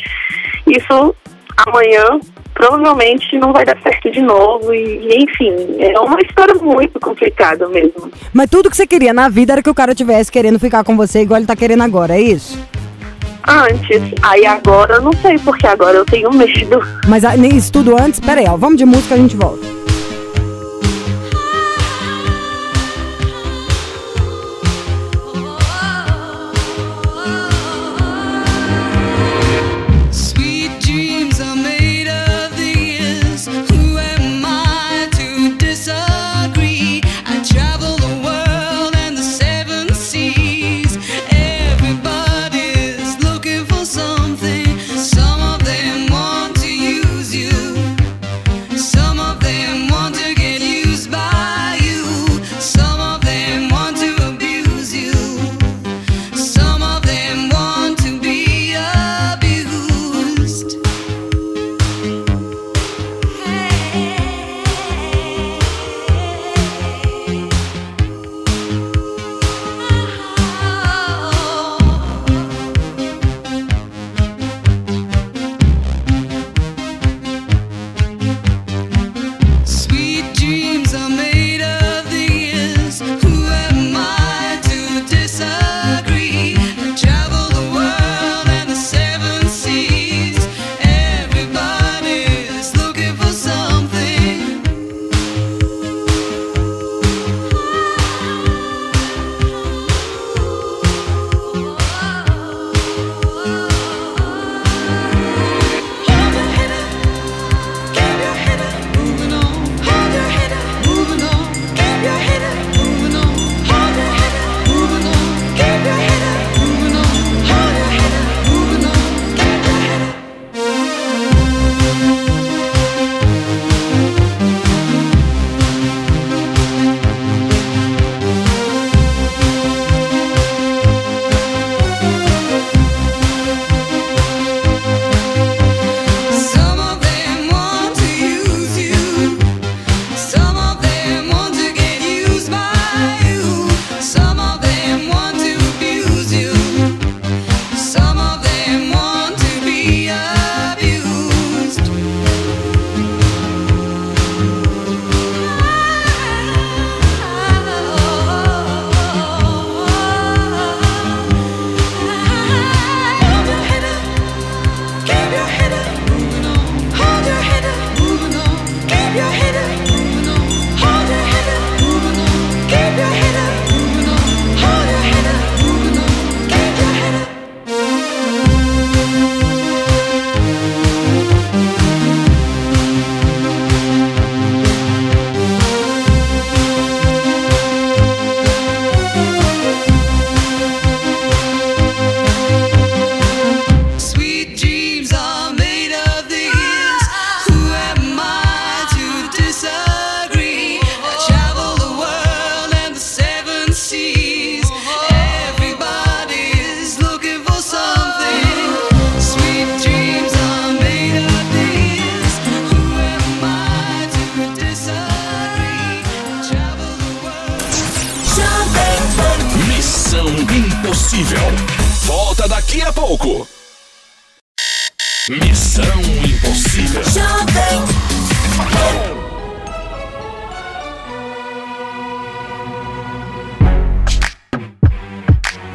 isso 0.66 1.14
amanhã 1.56 2.20
provavelmente 2.56 3.38
não 3.38 3.52
vai 3.52 3.64
dar 3.64 3.76
certo 3.82 4.10
de 4.10 4.22
novo. 4.22 4.72
E, 4.72 5.22
enfim, 5.22 5.52
é 5.78 5.98
uma 6.00 6.18
história 6.20 6.54
muito 6.54 6.98
complicada 6.98 7.68
mesmo. 7.68 8.10
Mas 8.32 8.48
tudo 8.50 8.70
que 8.70 8.76
você 8.76 8.86
queria 8.86 9.12
na 9.12 9.28
vida 9.28 9.52
era 9.52 9.62
que 9.62 9.70
o 9.70 9.74
cara 9.74 9.94
tivesse 9.94 10.32
querendo 10.32 10.58
ficar 10.58 10.82
com 10.82 10.96
você 10.96 11.20
igual 11.20 11.38
ele 11.38 11.46
tá 11.46 11.54
querendo 11.54 11.82
agora, 11.82 12.16
é 12.16 12.20
isso? 12.20 12.58
Antes, 13.46 14.02
aí 14.22 14.44
agora 14.44 14.94
eu 14.94 15.02
não 15.02 15.12
sei, 15.22 15.38
porque 15.38 15.66
agora 15.66 15.96
eu 15.98 16.04
tenho 16.04 16.32
medo. 16.32 16.80
Mas 17.06 17.24
ah, 17.24 17.36
nem 17.36 17.54
isso 17.54 17.70
tudo 17.70 17.96
antes, 17.96 18.18
pera 18.18 18.40
aí, 18.40 18.46
ó, 18.48 18.56
vamos 18.56 18.76
de 18.76 18.84
música 18.84 19.14
a 19.14 19.18
gente 19.18 19.36
volta. 19.36 19.85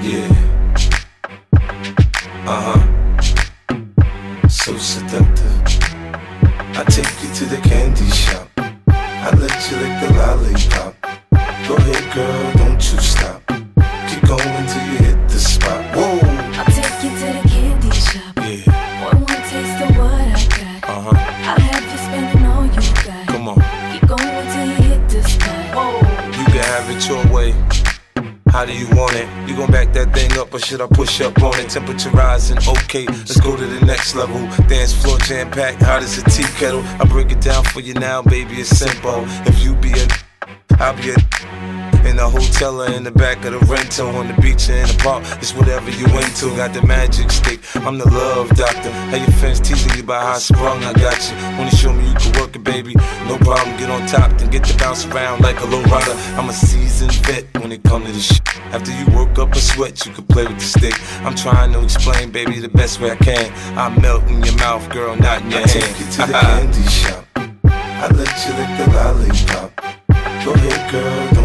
Yeah. 0.03 0.27
Uh 2.47 2.61
huh. 2.65 4.47
So 4.49 4.75
seductive. 4.77 5.50
Should 30.71 30.79
I 30.79 30.87
push 30.87 31.19
up 31.19 31.43
on 31.43 31.59
it? 31.59 31.69
Temperature 31.69 32.11
rising, 32.11 32.57
okay, 32.57 33.05
let's 33.05 33.37
go 33.41 33.57
to 33.57 33.65
the 33.65 33.85
next 33.85 34.15
level. 34.15 34.39
Dance 34.69 34.93
floor 34.93 35.17
jam 35.19 35.51
packed, 35.51 35.81
hot 35.81 36.01
as 36.01 36.17
a 36.17 36.23
tea 36.29 36.47
kettle. 36.55 36.81
I 36.97 37.03
break 37.03 37.29
it 37.29 37.41
down 37.41 37.65
for 37.65 37.81
you 37.81 37.93
now, 37.93 38.21
baby, 38.21 38.55
it's 38.61 38.69
simple. 38.69 39.25
If 39.45 39.61
you 39.61 39.75
be 39.75 39.91
a, 39.91 40.07
I'll 40.79 40.95
be 40.95 41.09
a. 41.09 41.15
In 42.07 42.15
the 42.15 42.27
hotel 42.27 42.81
or 42.81 42.89
in 42.89 43.03
the 43.03 43.11
back 43.11 43.45
of 43.45 43.51
the 43.51 43.59
rental, 43.59 44.15
on 44.15 44.27
the 44.27 44.33
beach 44.41 44.69
or 44.69 44.73
in 44.73 44.87
the 44.87 44.97
park, 45.03 45.23
it's 45.37 45.53
whatever 45.53 45.91
you 45.91 46.05
into. 46.17 46.55
Got 46.55 46.73
the 46.73 46.81
magic 46.87 47.29
stick, 47.31 47.60
I'm 47.85 47.97
the 47.97 48.07
love 48.09 48.49
doctor. 48.49 48.91
How 48.91 49.17
your 49.17 49.31
fans 49.41 49.59
teasing 49.59 49.93
you 49.97 50.03
about 50.03 50.21
how 50.23 50.33
I 50.33 50.39
sprung, 50.39 50.83
I 50.83 50.93
got 50.93 51.17
you. 51.29 51.35
Wanna 51.57 51.71
show 51.71 51.91
me 51.91 52.07
you 52.07 52.13
can 52.15 52.39
work 52.39 52.55
it, 52.55 52.63
baby? 52.63 52.93
No 53.27 53.37
problem, 53.39 53.75
get 53.77 53.89
on 53.89 54.05
top, 54.07 54.37
then 54.37 54.49
get 54.51 54.63
to 54.65 54.77
bounce 54.77 55.05
around 55.05 55.41
like 55.41 55.59
a 55.61 55.65
low 55.65 55.81
rider. 55.83 56.13
I'm 56.37 56.47
a 56.49 56.53
seasoned 56.53 57.13
vet 57.25 57.45
when 57.59 57.71
it 57.71 57.83
come 57.83 58.05
to 58.05 58.11
this 58.11 58.27
shit. 58.27 58.47
After 58.71 58.91
you 58.91 59.05
work 59.17 59.37
up 59.39 59.51
a 59.53 59.59
sweat, 59.59 60.05
you 60.05 60.13
can 60.13 60.25
play 60.25 60.45
with 60.45 60.59
the 60.59 60.65
stick. 60.65 60.95
I'm 61.25 61.35
trying 61.35 61.73
to 61.73 61.83
explain, 61.83 62.31
baby, 62.31 62.59
the 62.59 62.69
best 62.69 63.01
way 63.01 63.11
I 63.11 63.15
can. 63.15 63.51
I 63.77 63.89
melt 63.99 64.23
in 64.29 64.43
your 64.43 64.55
mouth, 64.57 64.87
girl, 64.91 65.15
not 65.15 65.41
in 65.41 65.51
your 65.51 65.61
I 65.61 65.67
hand. 65.67 65.71
take 65.71 65.99
you 65.99 66.05
to 66.05 66.17
the 66.27 66.33
candy 66.41 66.83
shop. 66.89 67.25
I 67.65 68.07
let 68.07 68.33
you 68.45 68.51
lick 68.59 68.71
the 68.77 68.87
lollipop. 68.95 69.71
Go 70.45 70.53
ahead, 70.53 70.91
girl, 70.91 71.40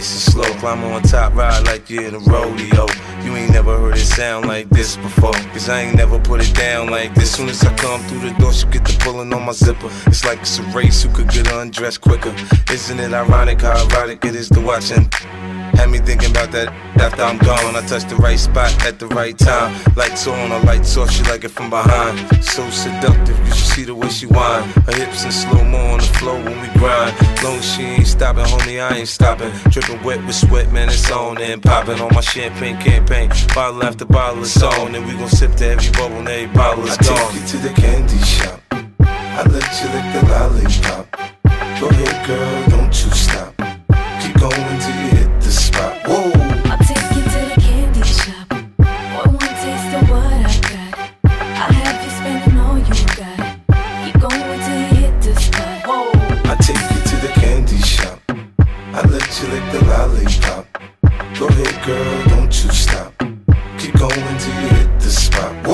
Nice 0.00 0.14
and 0.14 0.32
slow. 0.32 0.58
Climb 0.60 0.82
on 0.82 1.02
top, 1.02 1.34
ride 1.34 1.66
like 1.66 1.90
you're 1.90 2.04
in 2.04 2.14
a 2.14 2.18
rodeo. 2.20 2.86
You 3.22 3.36
ain't 3.36 3.52
never 3.52 3.76
heard 3.76 3.98
it 3.98 4.06
sound 4.06 4.46
like 4.46 4.66
this 4.70 4.96
before. 4.96 5.34
Cause 5.52 5.68
I 5.68 5.82
ain't 5.82 5.94
never 5.94 6.18
put 6.18 6.40
it 6.40 6.54
down 6.54 6.88
like 6.88 7.14
this. 7.14 7.32
Soon 7.32 7.50
as 7.50 7.62
I 7.62 7.76
come 7.76 8.00
through 8.04 8.20
the 8.20 8.34
door, 8.38 8.50
she 8.50 8.66
get 8.68 8.86
the 8.86 8.96
pulling 9.04 9.30
on 9.34 9.44
my 9.44 9.52
zipper. 9.52 9.90
It's 10.06 10.24
like 10.24 10.40
it's 10.40 10.58
a 10.58 10.62
race 10.72 11.02
who 11.02 11.12
could 11.12 11.28
get 11.28 11.52
undressed 11.52 12.00
quicker. 12.00 12.34
Isn't 12.72 12.98
it 12.98 13.12
ironic 13.12 13.60
how 13.60 13.76
erotic 13.88 14.24
it 14.24 14.34
is 14.34 14.48
to 14.48 14.62
watch 14.62 14.90
and 14.90 15.14
had 15.80 15.90
me 15.90 15.98
thinking 15.98 16.30
about 16.30 16.50
that 16.52 16.68
after 17.00 17.22
I'm 17.22 17.38
gone. 17.38 17.74
I 17.74 17.80
touch 17.86 18.04
the 18.04 18.16
right 18.16 18.38
spot 18.38 18.70
at 18.84 18.98
the 18.98 19.08
right 19.08 19.36
time. 19.36 19.72
Lights 19.96 20.26
on, 20.26 20.52
or 20.52 20.60
lights 20.60 20.96
off, 20.96 21.10
she 21.10 21.22
like 21.24 21.44
it 21.44 21.50
from 21.50 21.70
behind. 21.70 22.18
So 22.44 22.68
seductive, 22.70 23.38
you 23.46 23.52
should 23.56 23.72
see 23.74 23.84
the 23.84 23.94
way 23.94 24.08
she 24.08 24.26
whine. 24.26 24.68
Her 24.86 24.94
hips 24.94 25.24
in 25.24 25.32
slow 25.32 25.64
mo 25.64 25.78
on 25.92 25.98
the 25.98 26.10
floor 26.18 26.36
when 26.36 26.60
we 26.60 26.68
grind. 26.78 27.14
Long 27.42 27.56
as 27.56 27.72
she 27.72 27.82
ain't 27.82 28.06
stopping, 28.06 28.44
homie, 28.44 28.78
I 28.82 28.98
ain't 28.98 29.08
stopping. 29.08 29.52
Dripping 29.70 30.02
wet 30.02 30.20
with 30.26 30.36
sweat, 30.36 30.70
man, 30.72 30.88
it's 30.88 31.10
on 31.10 31.40
and 31.40 31.62
popping 31.62 32.00
on 32.00 32.12
my 32.14 32.20
champagne 32.20 32.78
campaign. 32.78 33.30
Bottle 33.54 33.82
after 33.82 34.04
bottle 34.04 34.42
is 34.42 34.62
on, 34.62 34.94
and 34.94 35.06
we 35.06 35.12
gon' 35.14 35.28
sip 35.28 35.54
to 35.56 35.66
every 35.66 35.90
bubble 35.92 36.18
and 36.18 36.28
every 36.28 36.54
bottle 36.54 36.84
is 36.84 36.98
I 36.98 37.04
gone. 37.04 37.32
take 37.32 37.40
you 37.40 37.46
to 37.48 37.56
the 37.58 37.72
candy 37.80 38.18
shop. 38.18 38.60
I 39.00 39.42
let 39.48 39.68
you 39.80 39.88
lick 39.94 40.06
the 40.14 40.22
lollipop. 40.28 41.06
Go 41.80 41.88
ahead, 41.88 42.26
girl, 42.26 42.68
don't 42.68 42.94
you 43.02 43.10
stop. 43.24 43.54
Keep 44.20 44.36
going 44.38 44.80
till 44.84 44.96
you 45.00 45.19
the 45.50 45.56
spot. 45.56 45.96
Whoa. 46.06 46.30
I'll 46.70 46.78
take 46.78 47.10
you 47.16 47.22
to 47.34 47.40
the 47.50 47.58
candy 47.60 48.02
shop. 48.04 48.46
One 49.18 49.32
more 49.32 49.54
taste 49.62 49.92
of 49.98 50.04
what 50.10 50.32
I 50.32 50.54
got. 50.70 50.92
I'll 51.60 51.72
have 51.82 51.98
you 52.04 52.10
spending 52.18 52.58
all 52.64 52.78
you 52.78 52.98
got. 53.18 53.38
Keep 54.04 54.16
going 54.20 54.60
till 54.64 54.78
you 54.80 54.90
hit 55.02 55.14
the 55.22 55.34
spot. 55.40 55.86
Whoa. 55.88 56.12
I 56.50 56.54
take 56.66 56.86
you 56.94 57.00
to 57.10 57.16
the 57.26 57.32
candy 57.40 57.78
shop. 57.78 58.18
I 58.96 59.00
let 59.14 59.26
you 59.38 59.48
lick 59.52 59.66
the 59.74 59.80
lollipop. 59.90 60.64
Go 61.38 61.46
ahead, 61.48 61.76
girl, 61.84 62.18
don't 62.28 62.54
you 62.62 62.70
stop. 62.70 63.12
Keep 63.78 63.94
going 63.98 64.36
till 64.42 64.56
you 64.62 64.68
hit 64.78 65.00
the 65.00 65.10
spot. 65.10 65.52
Whoa. 65.66 65.69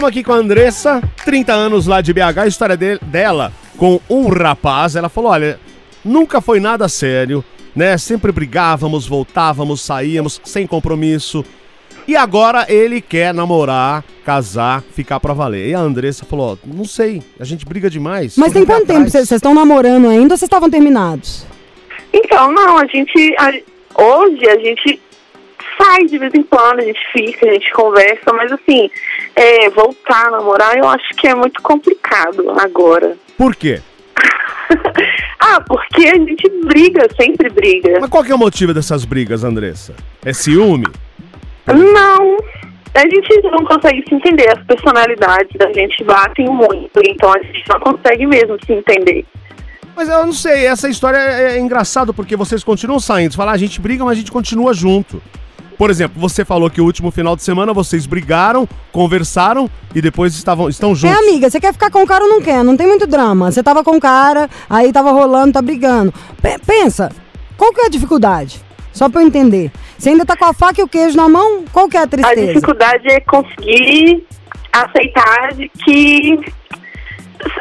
Estamos 0.00 0.16
aqui 0.16 0.24
com 0.24 0.32
a 0.32 0.36
Andressa, 0.36 1.02
30 1.26 1.52
anos 1.52 1.86
lá 1.86 2.00
de 2.00 2.10
BH, 2.14 2.38
a 2.38 2.46
história 2.46 2.74
de- 2.74 2.98
dela 3.02 3.52
com 3.76 4.00
um 4.08 4.28
rapaz. 4.30 4.96
Ela 4.96 5.10
falou: 5.10 5.30
olha, 5.30 5.60
nunca 6.02 6.40
foi 6.40 6.58
nada 6.58 6.88
sério, 6.88 7.44
né? 7.76 7.98
Sempre 7.98 8.32
brigávamos, 8.32 9.06
voltávamos, 9.06 9.82
saíamos, 9.82 10.40
sem 10.42 10.66
compromisso. 10.66 11.44
E 12.08 12.16
agora 12.16 12.64
ele 12.66 13.02
quer 13.02 13.34
namorar, 13.34 14.02
casar, 14.24 14.82
ficar 14.94 15.20
pra 15.20 15.34
valer. 15.34 15.68
E 15.68 15.74
a 15.74 15.80
Andressa 15.80 16.24
falou: 16.24 16.58
ó, 16.64 16.66
não 16.66 16.86
sei, 16.86 17.22
a 17.38 17.44
gente 17.44 17.66
briga 17.66 17.90
demais. 17.90 18.38
Mas 18.38 18.54
tem 18.54 18.64
quanto 18.64 18.86
tempo 18.86 18.92
atrás." 19.00 19.12
vocês 19.12 19.28
vocês 19.28 19.38
estão 19.38 19.52
namorando 19.52 20.08
ainda 20.08 20.32
ou 20.32 20.38
vocês 20.38 20.44
estavam 20.44 20.70
terminados? 20.70 21.44
Então, 22.10 22.50
não, 22.50 22.78
a 22.78 22.86
gente. 22.86 23.34
a- 23.38 24.02
hoje 24.02 24.48
a 24.48 24.58
gente 24.60 24.98
sai 25.80 26.04
de 26.06 26.18
vez 26.18 26.32
em 26.34 26.42
quando, 26.42 26.80
a 26.80 26.84
gente 26.84 27.00
fica, 27.12 27.48
a 27.48 27.52
gente 27.52 27.72
conversa, 27.72 28.32
mas 28.34 28.52
assim, 28.52 28.90
é, 29.34 29.70
voltar 29.70 30.26
a 30.26 30.30
namorar 30.30 30.76
eu 30.76 30.86
acho 30.88 31.08
que 31.16 31.26
é 31.26 31.34
muito 31.34 31.62
complicado 31.62 32.50
agora. 32.60 33.16
Por 33.36 33.54
quê? 33.54 33.80
Ah, 35.42 35.60
porque 35.66 36.06
a 36.06 36.14
gente 36.14 36.48
briga, 36.64 37.08
sempre 37.18 37.48
briga. 37.48 37.98
Mas 37.98 38.10
qual 38.10 38.22
que 38.22 38.30
é 38.30 38.34
o 38.34 38.38
motivo 38.38 38.72
dessas 38.72 39.04
brigas, 39.04 39.42
Andressa? 39.42 39.94
É 40.24 40.32
ciúme? 40.34 40.84
Não, 41.66 42.36
a 42.94 43.00
gente 43.00 43.42
não 43.50 43.64
consegue 43.64 44.04
se 44.06 44.14
entender, 44.14 44.48
as 44.50 44.62
personalidades 44.64 45.50
da 45.56 45.72
gente 45.72 46.04
batem 46.04 46.46
muito, 46.46 47.00
então 47.04 47.32
a 47.32 47.42
gente 47.42 47.64
não 47.68 47.80
consegue 47.80 48.26
mesmo 48.26 48.58
se 48.64 48.72
entender. 48.72 49.24
Mas 49.96 50.08
eu 50.08 50.26
não 50.26 50.32
sei, 50.32 50.66
essa 50.66 50.88
história 50.88 51.18
é, 51.18 51.56
é 51.56 51.58
engraçado 51.58 52.12
porque 52.14 52.36
vocês 52.36 52.62
continuam 52.62 53.00
saindo. 53.00 53.32
Você 53.32 53.36
fala, 53.36 53.52
"Ah, 53.52 53.54
a 53.54 53.58
gente 53.58 53.80
briga, 53.80 54.04
mas 54.04 54.12
a 54.12 54.20
gente 54.20 54.32
continua 54.32 54.72
junto. 54.72 55.22
Por 55.80 55.88
exemplo, 55.88 56.20
você 56.20 56.44
falou 56.44 56.68
que 56.68 56.78
o 56.78 56.84
último 56.84 57.10
final 57.10 57.34
de 57.34 57.42
semana 57.42 57.72
vocês 57.72 58.04
brigaram, 58.04 58.68
conversaram 58.92 59.66
e 59.94 60.02
depois 60.02 60.34
estavam, 60.34 60.68
estão 60.68 60.92
É, 60.92 60.94
juntos. 60.94 61.18
amiga, 61.18 61.48
você 61.48 61.58
quer 61.58 61.72
ficar 61.72 61.90
com 61.90 62.02
o 62.02 62.06
cara 62.06 62.22
ou 62.24 62.28
não 62.28 62.42
quer? 62.42 62.62
Não 62.62 62.76
tem 62.76 62.86
muito 62.86 63.06
drama. 63.06 63.50
Você 63.50 63.62
tava 63.62 63.82
com 63.82 63.96
o 63.96 64.00
cara, 64.00 64.50
aí 64.68 64.92
tava 64.92 65.10
rolando, 65.10 65.54
tá 65.54 65.62
brigando. 65.62 66.12
Pe- 66.42 66.58
pensa, 66.66 67.10
qual 67.56 67.72
que 67.72 67.80
é 67.80 67.86
a 67.86 67.88
dificuldade? 67.88 68.60
Só 68.92 69.08
pra 69.08 69.22
eu 69.22 69.26
entender. 69.26 69.72
Você 69.96 70.10
ainda 70.10 70.26
tá 70.26 70.36
com 70.36 70.44
a 70.44 70.52
faca 70.52 70.82
e 70.82 70.84
o 70.84 70.88
queijo 70.88 71.16
na 71.16 71.30
mão? 71.30 71.64
Qual 71.72 71.88
que 71.88 71.96
é 71.96 72.00
a 72.00 72.02
A 72.02 72.06
tristeza? 72.06 72.46
dificuldade 72.52 73.08
é 73.08 73.20
conseguir 73.20 74.26
aceitar 74.70 75.54
de 75.54 75.70
que. 75.82 76.38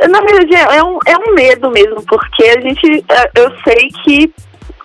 Na 0.10 0.20
verdade, 0.20 0.56
é 0.56 0.76
é 0.76 0.84
um, 0.84 1.00
é 1.06 1.18
um 1.18 1.34
medo 1.34 1.72
mesmo, 1.72 2.04
porque 2.06 2.44
a 2.44 2.60
gente. 2.60 3.02
é, 3.08 3.32
Eu 3.34 3.50
sei 3.64 3.88
que 4.04 4.34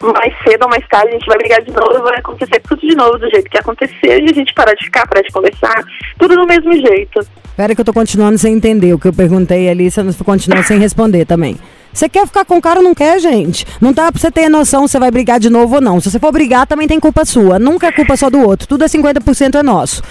mais 0.02 0.35
cedo 0.46 0.64
ou 0.64 0.68
mais 0.68 0.87
tarde 0.88 1.09
a 1.09 1.12
gente 1.12 1.26
vai 1.26 1.38
brigar 1.38 1.62
de 1.62 1.70
novo, 1.70 2.02
vai 2.02 2.18
acontecer 2.18 2.61
tudo 2.68 2.80
de 2.80 2.94
novo 2.94 3.18
do 3.18 3.30
jeito 3.30 3.48
que 3.48 3.59
aconteceu 3.59 4.18
e 4.18 4.30
a 4.30 4.35
gente 4.35 4.52
parar 4.54 4.74
de 4.74 4.85
ficar, 4.85 5.07
parar 5.07 5.22
de 5.22 5.33
conversar, 5.33 5.85
tudo 6.18 6.37
do 6.37 6.46
mesmo 6.46 6.72
jeito. 6.72 7.20
Pera 7.57 7.74
que 7.74 7.80
eu 7.80 7.85
tô 7.85 7.92
continuando 7.92 8.37
sem 8.37 8.54
entender 8.54 8.92
o 8.92 8.98
que 8.98 9.09
eu 9.09 9.12
perguntei 9.12 9.68
ali, 9.68 9.90
você 9.90 10.02
não 10.02 10.12
continuou 10.12 10.62
sem 10.64 10.78
responder 10.78 11.24
também. 11.24 11.57
Você 11.92 12.09
quer 12.09 12.26
ficar 12.26 12.44
com 12.44 12.57
o 12.57 12.61
cara 12.61 12.80
ou 12.80 12.85
não 12.85 12.92
quer, 12.92 13.20
gente? 13.20 13.64
Não 13.80 13.92
dá 13.92 14.11
pra 14.11 14.20
você 14.20 14.28
ter 14.28 14.48
noção 14.48 14.88
se 14.88 14.98
vai 14.98 15.12
brigar 15.12 15.38
de 15.38 15.48
novo 15.48 15.76
ou 15.76 15.80
não. 15.80 16.00
Se 16.00 16.11
você 16.11 16.18
for 16.18 16.33
brigar, 16.33 16.66
também 16.66 16.88
tem 16.88 16.98
culpa 16.98 17.24
sua. 17.24 17.57
Nunca 17.57 17.87
é 17.87 17.92
culpa 17.92 18.16
só 18.16 18.28
do 18.28 18.40
outro. 18.40 18.66
Tudo 18.66 18.83
é 18.83 18.88
50% 18.88 19.54
é 19.54 19.62
nosso. 19.62 20.02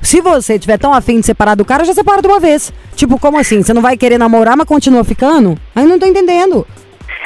Se 0.00 0.20
você 0.20 0.60
tiver 0.60 0.78
tão 0.78 0.94
afim 0.94 1.18
de 1.18 1.26
separar 1.26 1.56
do 1.56 1.64
cara, 1.64 1.84
já 1.84 1.92
separa 1.92 2.22
de 2.22 2.28
uma 2.28 2.38
vez. 2.38 2.72
Tipo, 2.94 3.18
como 3.18 3.36
assim? 3.36 3.64
Você 3.64 3.74
não 3.74 3.82
vai 3.82 3.96
querer 3.96 4.16
namorar, 4.16 4.56
mas 4.56 4.66
continua 4.66 5.02
ficando? 5.02 5.58
Aí 5.74 5.84
não 5.84 5.98
tô 5.98 6.06
entendendo. 6.06 6.64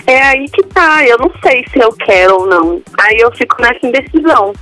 É 0.06 0.22
aí 0.22 0.48
que 0.48 0.62
tá, 0.64 1.04
eu 1.04 1.18
não 1.18 1.30
sei 1.42 1.64
se 1.72 1.78
eu 1.78 1.92
quero 1.92 2.34
ou 2.40 2.46
não. 2.46 2.82
Aí 3.00 3.16
eu 3.18 3.30
fico 3.36 3.60
nessa 3.60 3.86
indecisão. 3.86 4.52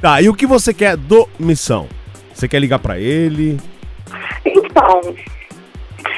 Tá, 0.00 0.20
e 0.22 0.28
o 0.28 0.34
que 0.34 0.46
você 0.46 0.72
quer 0.72 0.96
do 0.96 1.28
Missão? 1.38 1.88
Você 2.32 2.48
quer 2.48 2.58
ligar 2.58 2.78
pra 2.78 2.98
ele? 2.98 3.58
Então, 4.44 5.00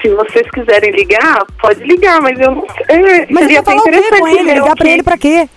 se 0.03 0.09
vocês 0.09 0.49
quiserem 0.51 0.91
ligar, 0.93 1.45
pode 1.61 1.83
ligar, 1.85 2.21
mas 2.21 2.39
eu 2.41 2.51
não 2.53 2.65
é, 2.89 3.27
Mas 3.31 3.45
seria 3.45 3.61
até 3.61 3.75
interessante 3.75 4.19
com 4.21 4.29
ele? 4.29 4.45
ver 4.45 4.55
Ligar 4.55 4.75
pra 4.77 4.85
que- 4.85 4.89
ele 4.93 5.03
pra 5.03 5.19
quê? 5.19 5.49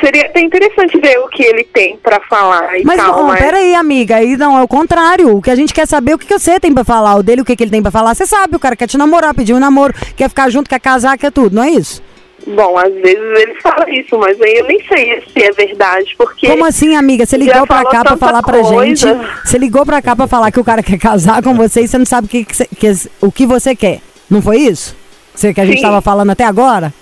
Seria 0.00 0.22
até 0.26 0.40
interessante 0.40 0.98
ver 0.98 1.18
o 1.18 1.28
que 1.28 1.42
ele 1.42 1.64
tem 1.64 1.98
pra 1.98 2.18
falar 2.20 2.78
e 2.80 2.82
Mas 2.84 2.96
tal, 2.96 3.14
não, 3.18 3.26
mas... 3.28 3.38
peraí, 3.38 3.74
amiga. 3.74 4.16
Aí 4.16 4.38
não, 4.38 4.58
é 4.58 4.62
o 4.62 4.66
contrário. 4.68 5.36
O 5.36 5.42
que 5.42 5.50
a 5.50 5.54
gente 5.54 5.74
quer 5.74 5.86
saber 5.86 6.12
é 6.12 6.14
o 6.14 6.18
que, 6.18 6.26
que 6.26 6.38
você 6.38 6.58
tem 6.58 6.72
pra 6.72 6.82
falar. 6.82 7.14
O 7.16 7.22
dele, 7.22 7.42
o 7.42 7.44
que, 7.44 7.54
que 7.54 7.62
ele 7.62 7.70
tem 7.70 7.82
pra 7.82 7.90
falar. 7.90 8.14
Você 8.14 8.24
sabe, 8.26 8.56
o 8.56 8.58
cara 8.58 8.74
quer 8.74 8.86
te 8.86 8.96
namorar, 8.96 9.34
pedir 9.34 9.52
um 9.52 9.58
namoro, 9.58 9.92
quer 10.16 10.30
ficar 10.30 10.48
junto, 10.48 10.68
quer 10.70 10.80
casar, 10.80 11.18
quer 11.18 11.30
tudo, 11.30 11.54
não 11.54 11.62
é 11.62 11.70
isso? 11.70 12.02
Bom, 12.46 12.76
às 12.76 12.92
vezes 12.92 13.38
ele 13.40 13.54
fala 13.60 13.88
isso, 13.90 14.18
mas 14.18 14.40
aí 14.40 14.54
eu 14.54 14.64
nem 14.66 14.82
sei 14.86 15.22
se 15.32 15.42
é 15.44 15.52
verdade, 15.52 16.14
porque... 16.18 16.48
Como 16.48 16.64
assim, 16.64 16.96
amiga? 16.96 17.24
Você 17.24 17.36
ligou 17.36 17.66
pra 17.66 17.84
cá 17.84 18.02
pra 18.04 18.16
falar 18.16 18.42
pra 18.42 18.62
gente. 18.62 19.04
Você 19.44 19.58
ligou 19.58 19.86
pra 19.86 20.02
cá 20.02 20.16
pra 20.16 20.26
falar 20.26 20.50
que 20.50 20.58
o 20.60 20.64
cara 20.64 20.82
quer 20.82 20.98
casar 20.98 21.42
com 21.42 21.54
você 21.54 21.82
e 21.82 21.88
você 21.88 21.98
não 21.98 22.04
sabe 22.06 22.26
o 22.26 22.30
que, 22.30 22.44
que, 22.44 22.56
você- 22.56 22.66
que- 22.66 23.10
o 23.20 23.30
que 23.30 23.46
você 23.46 23.76
quer. 23.76 24.00
Não 24.28 24.42
foi 24.42 24.58
isso? 24.58 24.96
Você 25.34 25.54
que 25.54 25.60
a 25.60 25.64
gente 25.64 25.76
Sim. 25.76 25.82
tava 25.82 26.00
falando 26.00 26.30
até 26.30 26.44
agora? 26.44 26.92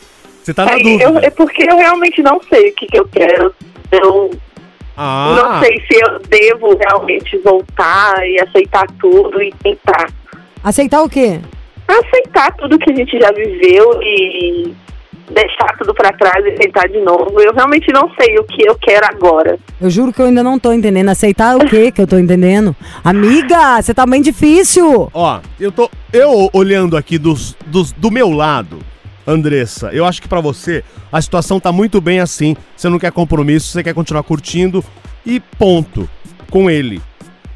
Você 0.42 0.53
tá 0.53 0.64
na 0.64 0.72
Aí, 0.72 0.83
dúvida. 0.83 1.05
eu- 1.05 1.18
é 1.18 1.31
porque 1.31 1.62
eu 1.70 1.76
realmente 1.76 2.22
não 2.22 2.40
sei 2.48 2.70
o 2.70 2.74
que, 2.74 2.87
que 2.87 2.98
eu 2.98 3.09
quero. 3.09 3.55
Eu 3.90 4.31
Ah, 4.96 5.35
não 5.42 5.61
sei 5.64 5.81
se 5.90 5.98
eu 6.03 6.18
devo 6.29 6.76
realmente 6.76 7.38
voltar 7.38 8.26
e 8.29 8.38
aceitar 8.40 8.87
tudo 9.00 9.42
e 9.42 9.53
tentar. 9.62 10.11
Aceitar 10.62 11.03
o 11.03 11.09
quê? 11.09 11.40
Aceitar 11.88 12.55
tudo 12.57 12.79
que 12.79 12.92
a 12.92 12.94
gente 12.94 13.18
já 13.18 13.33
viveu 13.33 14.00
e 14.03 14.72
deixar 15.33 15.77
tudo 15.79 15.95
pra 15.95 16.12
trás 16.12 16.45
e 16.45 16.53
tentar 16.53 16.87
de 16.88 17.01
novo. 17.01 17.40
Eu 17.40 17.53
realmente 17.55 17.93
não 17.93 18.11
sei 18.21 18.38
o 18.38 18.45
que 18.45 18.66
eu 18.66 18.75
quero 18.77 19.07
agora. 19.07 19.59
Eu 19.81 19.88
juro 19.90 20.12
que 20.12 20.21
eu 20.21 20.27
ainda 20.27 20.43
não 20.43 20.59
tô 20.59 20.73
entendendo. 20.73 21.09
Aceitar 21.09 21.57
o 21.57 21.66
quê 21.69 21.90
que 21.90 22.01
eu 22.01 22.07
tô 22.07 22.19
entendendo? 22.19 22.75
Amiga, 23.05 23.81
você 23.81 23.93
tá 23.95 24.07
bem 24.07 24.21
difícil. 24.23 25.09
Ó, 25.12 25.40
eu 25.59 25.71
tô. 25.73 25.90
Eu 26.12 26.51
olhando 26.53 26.97
aqui 26.97 27.19
dos, 27.19 27.57
dos, 27.66 27.93
do 27.93 28.11
meu 28.11 28.31
lado, 28.31 28.79
Andressa, 29.27 29.90
eu 29.93 30.05
acho 30.05 30.21
que 30.21 30.29
pra 30.29 30.40
você 30.40 30.83
a 31.12 31.21
situação 31.21 31.61
tá 31.61 31.71
muito 31.73 32.01
bem 32.01 32.21
assim. 32.21 32.57
Você 32.77 32.88
não 32.88 32.99
quer 32.99 33.12
compromisso, 33.12 33.69
você 33.69 33.83
quer 33.83 33.95
continuar 33.95 34.23
curtindo 34.23 34.85
e 35.25 35.38
ponto. 35.40 36.09
Com 36.51 36.69
ele. 36.69 37.01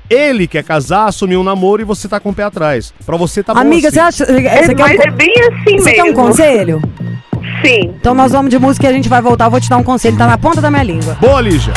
Ele 0.08 0.46
quer 0.46 0.62
casar, 0.62 1.06
assumir 1.06 1.36
um 1.36 1.42
namoro 1.42 1.80
e 1.82 1.84
você 1.84 2.06
tá 2.06 2.20
com 2.20 2.28
o 2.28 2.34
pé 2.34 2.44
atrás. 2.44 2.92
Pra 3.04 3.16
você 3.16 3.42
tá 3.42 3.54
bom 3.54 3.60
Amiga, 3.60 3.88
assim. 3.88 3.94
você 3.96 4.00
acha. 4.00 4.24
Você 4.26 4.32
É, 4.46 4.74
quer 4.74 4.84
um 4.84 5.02
é 5.02 5.10
bem 5.10 5.34
assim 5.40 5.78
Você 5.78 5.92
quer 5.94 6.02
um 6.02 6.06
mesmo. 6.06 6.22
conselho? 6.22 6.82
Sim. 7.64 7.94
Então 7.98 8.14
nós 8.14 8.32
vamos 8.32 8.50
de 8.50 8.58
música 8.58 8.86
e 8.86 8.90
a 8.90 8.92
gente 8.92 9.08
vai 9.08 9.22
voltar. 9.22 9.46
Eu 9.46 9.50
vou 9.50 9.60
te 9.60 9.68
dar 9.68 9.76
um 9.76 9.82
conselho, 9.82 10.16
tá 10.16 10.26
na 10.26 10.38
ponta 10.38 10.60
da 10.60 10.70
minha 10.70 10.82
língua. 10.82 11.16
Boa, 11.20 11.40
Lígia. 11.40 11.72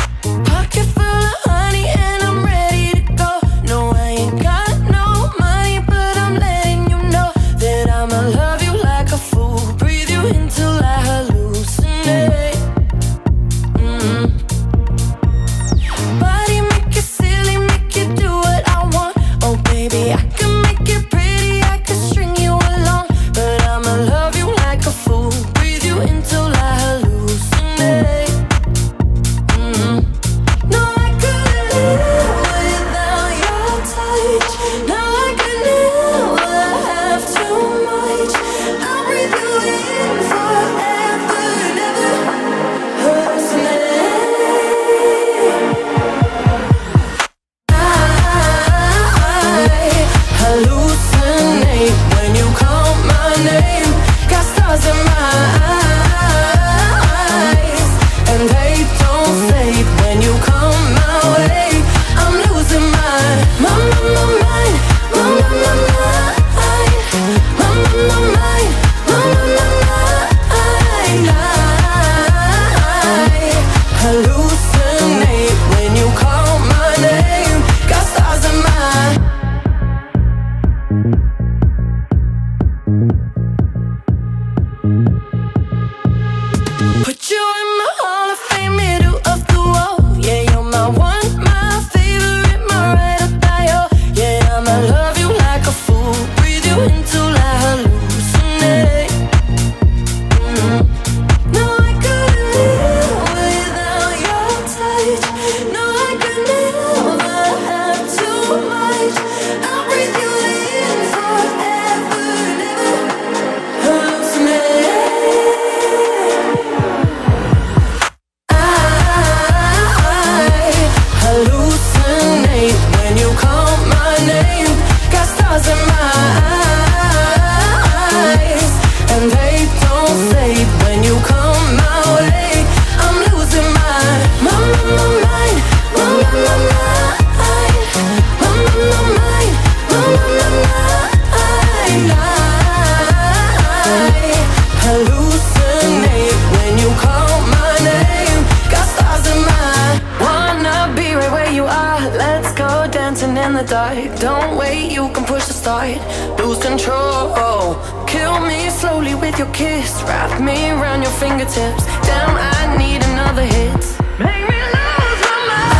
In 153.47 153.53
the 153.53 153.63
dark. 153.63 154.19
Don't 154.19 154.57
wait, 154.57 154.91
you 154.91 155.09
can 155.13 155.23
push 155.23 155.45
the 155.45 155.53
start. 155.53 155.97
Lose 156.39 156.59
control. 156.59 157.75
Kill 158.05 158.39
me 158.41 158.69
slowly 158.69 159.15
with 159.15 159.37
your 159.39 159.51
kiss. 159.53 160.03
Wrap 160.03 160.41
me 160.41 160.69
around 160.71 161.01
your 161.01 161.11
fingertips. 161.11 161.85
Damn, 162.07 162.35
I 162.35 162.77
need 162.77 163.01
another 163.11 163.45
hit. 163.55 163.83
Make 164.19 164.43
me 164.51 164.59
lose 164.75 165.21
my 165.27 165.37
mind. 165.51 165.77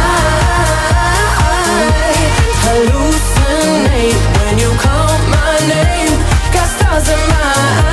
Hallucinate 2.66 4.22
when 4.38 4.56
you 4.64 4.72
call 4.86 5.14
my 5.36 5.54
name. 5.76 6.16
Got 6.56 6.68
stars 6.76 7.08
in 7.16 7.22
my 7.34 7.52
eyes, 7.64 7.87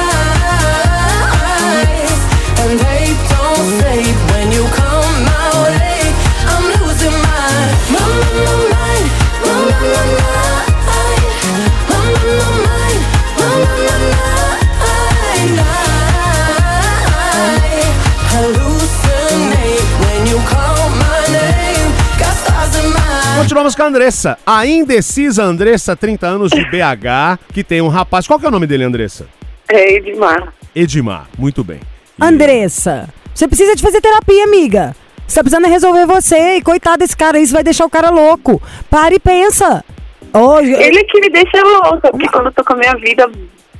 continuamos 23.54 23.76
com 23.76 23.82
a 23.84 23.86
Andressa. 23.86 24.38
A 24.44 24.66
indecisa 24.66 25.44
Andressa, 25.44 25.94
30 25.94 26.26
anos 26.26 26.50
de 26.50 26.60
BH, 26.64 27.38
que 27.52 27.62
tem 27.62 27.80
um 27.80 27.86
rapaz. 27.86 28.26
Qual 28.26 28.36
que 28.36 28.44
é 28.44 28.48
o 28.48 28.50
nome 28.50 28.66
dele, 28.66 28.82
Andressa? 28.82 29.28
É 29.68 29.94
Edmar. 29.94 30.52
Edmar. 30.74 31.28
Muito 31.38 31.62
bem. 31.62 31.78
Andressa, 32.20 33.08
você 33.32 33.46
precisa 33.46 33.76
de 33.76 33.80
fazer 33.80 34.00
terapia, 34.00 34.42
amiga. 34.42 34.96
Você 35.24 35.36
tá 35.36 35.44
precisando 35.44 35.68
resolver 35.68 36.04
você. 36.04 36.56
E 36.56 36.62
coitado 36.62 36.98
desse 36.98 37.16
cara, 37.16 37.38
isso 37.38 37.52
vai 37.52 37.62
deixar 37.62 37.84
o 37.84 37.90
cara 37.90 38.10
louco. 38.10 38.60
Para 38.90 39.14
e 39.14 39.20
pensa. 39.20 39.84
Hoje, 40.32 40.72
Ele 40.72 41.04
que 41.04 41.20
me 41.20 41.30
deixa 41.30 41.62
louca, 41.62 42.10
porque 42.10 42.26
quando 42.26 42.46
eu 42.46 42.52
tô 42.52 42.64
com 42.64 42.72
a 42.72 42.76
minha 42.76 42.96
vida 42.96 43.30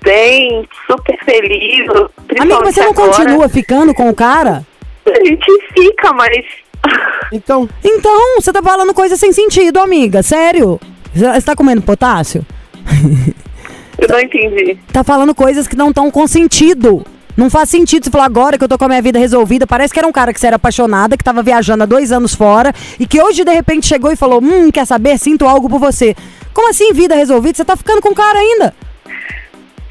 bem, 0.05 0.69
super 0.87 1.19
feliz. 1.25 1.89
Amiga, 1.89 2.11
principalmente 2.29 2.75
você 2.75 2.81
não 2.81 2.91
agora, 2.91 3.09
continua 3.09 3.49
ficando 3.49 3.93
com 3.93 4.09
o 4.09 4.15
cara? 4.15 4.65
A 5.05 5.25
gente 5.25 5.51
fica, 5.77 6.13
mas. 6.13 6.64
Então. 7.33 7.69
Então, 7.83 8.41
você 8.41 8.53
tá 8.53 8.63
falando 8.63 8.95
coisa 8.95 9.17
sem 9.17 9.33
sentido, 9.33 9.79
amiga. 9.79 10.23
Sério. 10.23 10.81
Você 11.15 11.43
tá 11.43 11.55
comendo 11.55 11.83
potássio? 11.83 12.45
Eu 13.99 14.09
não 14.09 14.21
entendi. 14.21 14.79
Tá 14.93 15.05
falando 15.05 15.35
coisas 15.35 15.67
que 15.67 15.77
não 15.77 15.89
estão 15.89 16.11
com 16.11 16.27
sentido. 16.27 17.05
Não 17.37 17.51
faz 17.51 17.69
sentido 17.69 18.05
você 18.05 18.11
falar 18.11 18.27
agora 18.27 18.57
que 18.57 18.63
eu 18.63 18.69
tô 18.69 18.79
com 18.79 18.85
a 18.85 18.89
minha 18.89 19.03
vida 19.03 19.19
resolvida. 19.19 19.67
Parece 19.67 19.93
que 19.93 19.99
era 19.99 20.07
um 20.07 20.13
cara 20.13 20.33
que 20.33 20.39
você 20.39 20.47
era 20.47 20.57
apaixonada, 20.57 21.17
que 21.17 21.25
tava 21.25 21.43
viajando 21.43 21.83
há 21.83 21.87
dois 21.87 22.13
anos 22.13 22.35
fora 22.35 22.73
e 22.99 23.07
que 23.07 23.21
hoje 23.21 23.45
de 23.45 23.53
repente 23.53 23.87
chegou 23.87 24.13
e 24.13 24.17
falou: 24.17 24.41
Hum, 24.43 24.71
quer 24.71 24.87
saber? 24.87 25.19
Sinto 25.19 25.47
algo 25.47 25.69
por 25.69 25.81
você. 25.81 26.15
Como 26.53 26.71
assim, 26.71 26.93
vida 26.93 27.15
resolvida? 27.15 27.57
Você 27.57 27.65
tá 27.65 27.77
ficando 27.77 28.01
com 28.01 28.11
o 28.11 28.15
cara 28.15 28.39
ainda? 28.39 28.75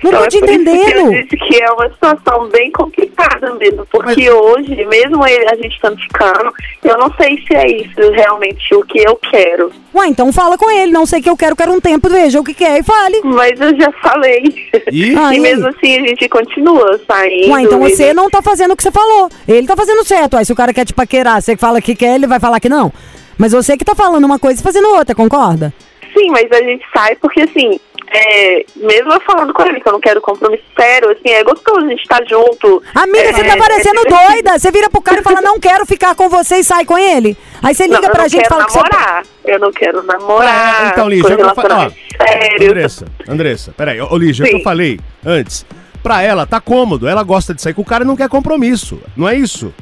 Não 0.03 0.09
Então, 0.09 0.19
tô 0.19 0.25
é 0.25 0.27
te 0.27 0.39
por 0.39 0.49
isso 0.49 0.63
que 0.63 0.69
entendendo. 0.69 1.13
Eu 1.13 1.23
disse 1.23 1.37
que 1.37 1.63
é 1.63 1.71
uma 1.71 1.89
situação 1.89 2.49
bem 2.49 2.71
complicada 2.71 3.53
mesmo, 3.55 3.85
porque 3.89 4.29
hoje, 4.29 4.85
mesmo 4.85 5.25
ele, 5.25 5.45
a 5.49 5.55
gente 5.55 5.73
estando 5.73 5.97
ficando, 5.99 6.51
eu 6.83 6.97
não 6.97 7.11
sei 7.15 7.41
se 7.47 7.55
é 7.55 7.67
isso 7.67 8.11
realmente 8.11 8.75
o 8.75 8.83
que 8.83 8.99
eu 8.99 9.15
quero. 9.15 9.71
Ué, 9.95 10.07
então 10.07 10.31
fala 10.33 10.57
com 10.57 10.69
ele. 10.69 10.91
Não 10.91 11.05
sei 11.05 11.19
o 11.19 11.23
que 11.23 11.29
eu 11.29 11.37
quero, 11.37 11.55
quero 11.55 11.71
um 11.71 11.79
tempo, 11.79 12.09
veja 12.09 12.39
o 12.39 12.43
que 12.43 12.53
quer 12.53 12.79
e 12.79 12.83
fale. 12.83 13.21
Mas 13.23 13.59
eu 13.61 13.75
já 13.79 13.91
falei. 13.93 14.69
E? 14.91 15.15
Aí? 15.17 15.39
mesmo 15.39 15.67
assim 15.67 15.97
a 15.99 16.07
gente 16.07 16.27
continua 16.27 16.99
saindo. 17.07 17.51
Ué, 17.53 17.61
então 17.61 17.87
e- 17.87 17.89
você 17.95 18.13
não 18.13 18.29
tá 18.29 18.41
fazendo 18.41 18.71
o 18.73 18.75
que 18.75 18.83
você 18.83 18.91
falou. 18.91 19.29
Ele 19.47 19.65
tá 19.67 19.75
fazendo 19.75 20.03
certo. 20.03 20.35
Ué, 20.35 20.43
se 20.43 20.51
o 20.51 20.55
cara 20.55 20.73
quer 20.73 20.85
te 20.85 20.93
paquerar, 20.93 21.41
você 21.41 21.55
fala 21.55 21.81
que 21.81 21.95
quer, 21.95 22.15
ele 22.15 22.27
vai 22.27 22.39
falar 22.39 22.59
que 22.59 22.67
não. 22.69 22.91
Mas 23.37 23.51
você 23.53 23.77
que 23.77 23.85
tá 23.85 23.95
falando 23.95 24.25
uma 24.25 24.37
coisa 24.37 24.59
e 24.59 24.63
fazendo 24.63 24.89
outra, 24.89 25.15
concorda? 25.15 25.73
Sim, 26.15 26.29
mas 26.29 26.51
a 26.51 26.61
gente 26.61 26.85
sai 26.95 27.15
porque 27.15 27.41
assim, 27.41 27.79
é, 28.13 28.65
mesmo 28.75 29.11
eu 29.11 29.21
falando 29.21 29.51
com 29.53 29.63
ele 29.63 29.81
que 29.81 29.87
eu 29.87 29.93
não 29.93 29.99
quero 29.99 30.21
compromisso 30.21 30.63
sério, 30.79 31.09
assim, 31.09 31.29
é 31.33 31.43
gostoso 31.43 31.85
a 31.85 31.89
gente 31.89 32.01
estar 32.01 32.23
junto. 32.25 32.81
Amiga, 32.93 33.19
É, 33.29 33.33
você 33.33 33.43
tá 33.43 33.53
é 33.53 33.57
parecendo 33.57 34.01
divertido. 34.03 34.27
doida. 34.33 34.59
Você 34.59 34.71
vira 34.71 34.89
pro 34.89 35.01
cara 35.01 35.19
e 35.19 35.23
fala, 35.23 35.41
não 35.41 35.59
quero 35.59 35.85
ficar 35.85 36.13
com 36.13 36.29
você 36.29 36.57
e 36.57 36.63
sai 36.63 36.85
com 36.85 36.97
ele. 36.97 37.35
Aí 37.61 37.73
você 37.73 37.87
liga 37.87 38.01
não, 38.01 38.09
pra 38.11 38.27
gente 38.27 38.45
e 38.45 38.49
fala 38.49 38.65
que 38.65 38.71
você... 38.71 38.77
namorar. 38.79 39.23
Eu 39.43 39.59
não 39.59 39.71
quero 39.71 40.03
namorar. 40.03 40.83
Ah, 40.85 40.89
então, 40.91 41.09
Lígia, 41.09 41.29
eu 41.33 41.37
vou 41.37 41.55
falar. 41.55 41.67
relacionamento 41.89 41.95
sério. 42.17 42.69
Andressa, 42.69 43.05
Andressa, 43.27 43.73
peraí. 43.75 43.99
Ô, 44.01 44.15
Lígia, 44.17 44.45
o 44.45 44.49
que 44.49 44.55
eu 44.57 44.61
falei 44.61 44.99
antes. 45.25 45.65
Pra 46.03 46.21
ela, 46.21 46.45
tá 46.45 46.59
cômodo. 46.61 47.07
Ela 47.07 47.23
gosta 47.23 47.53
de 47.53 47.61
sair 47.61 47.73
com 47.73 47.81
o 47.81 47.85
cara 47.85 48.03
e 48.03 48.07
não 48.07 48.15
quer 48.15 48.29
compromisso. 48.29 48.99
Não 49.17 49.27
é 49.27 49.35
isso? 49.35 49.73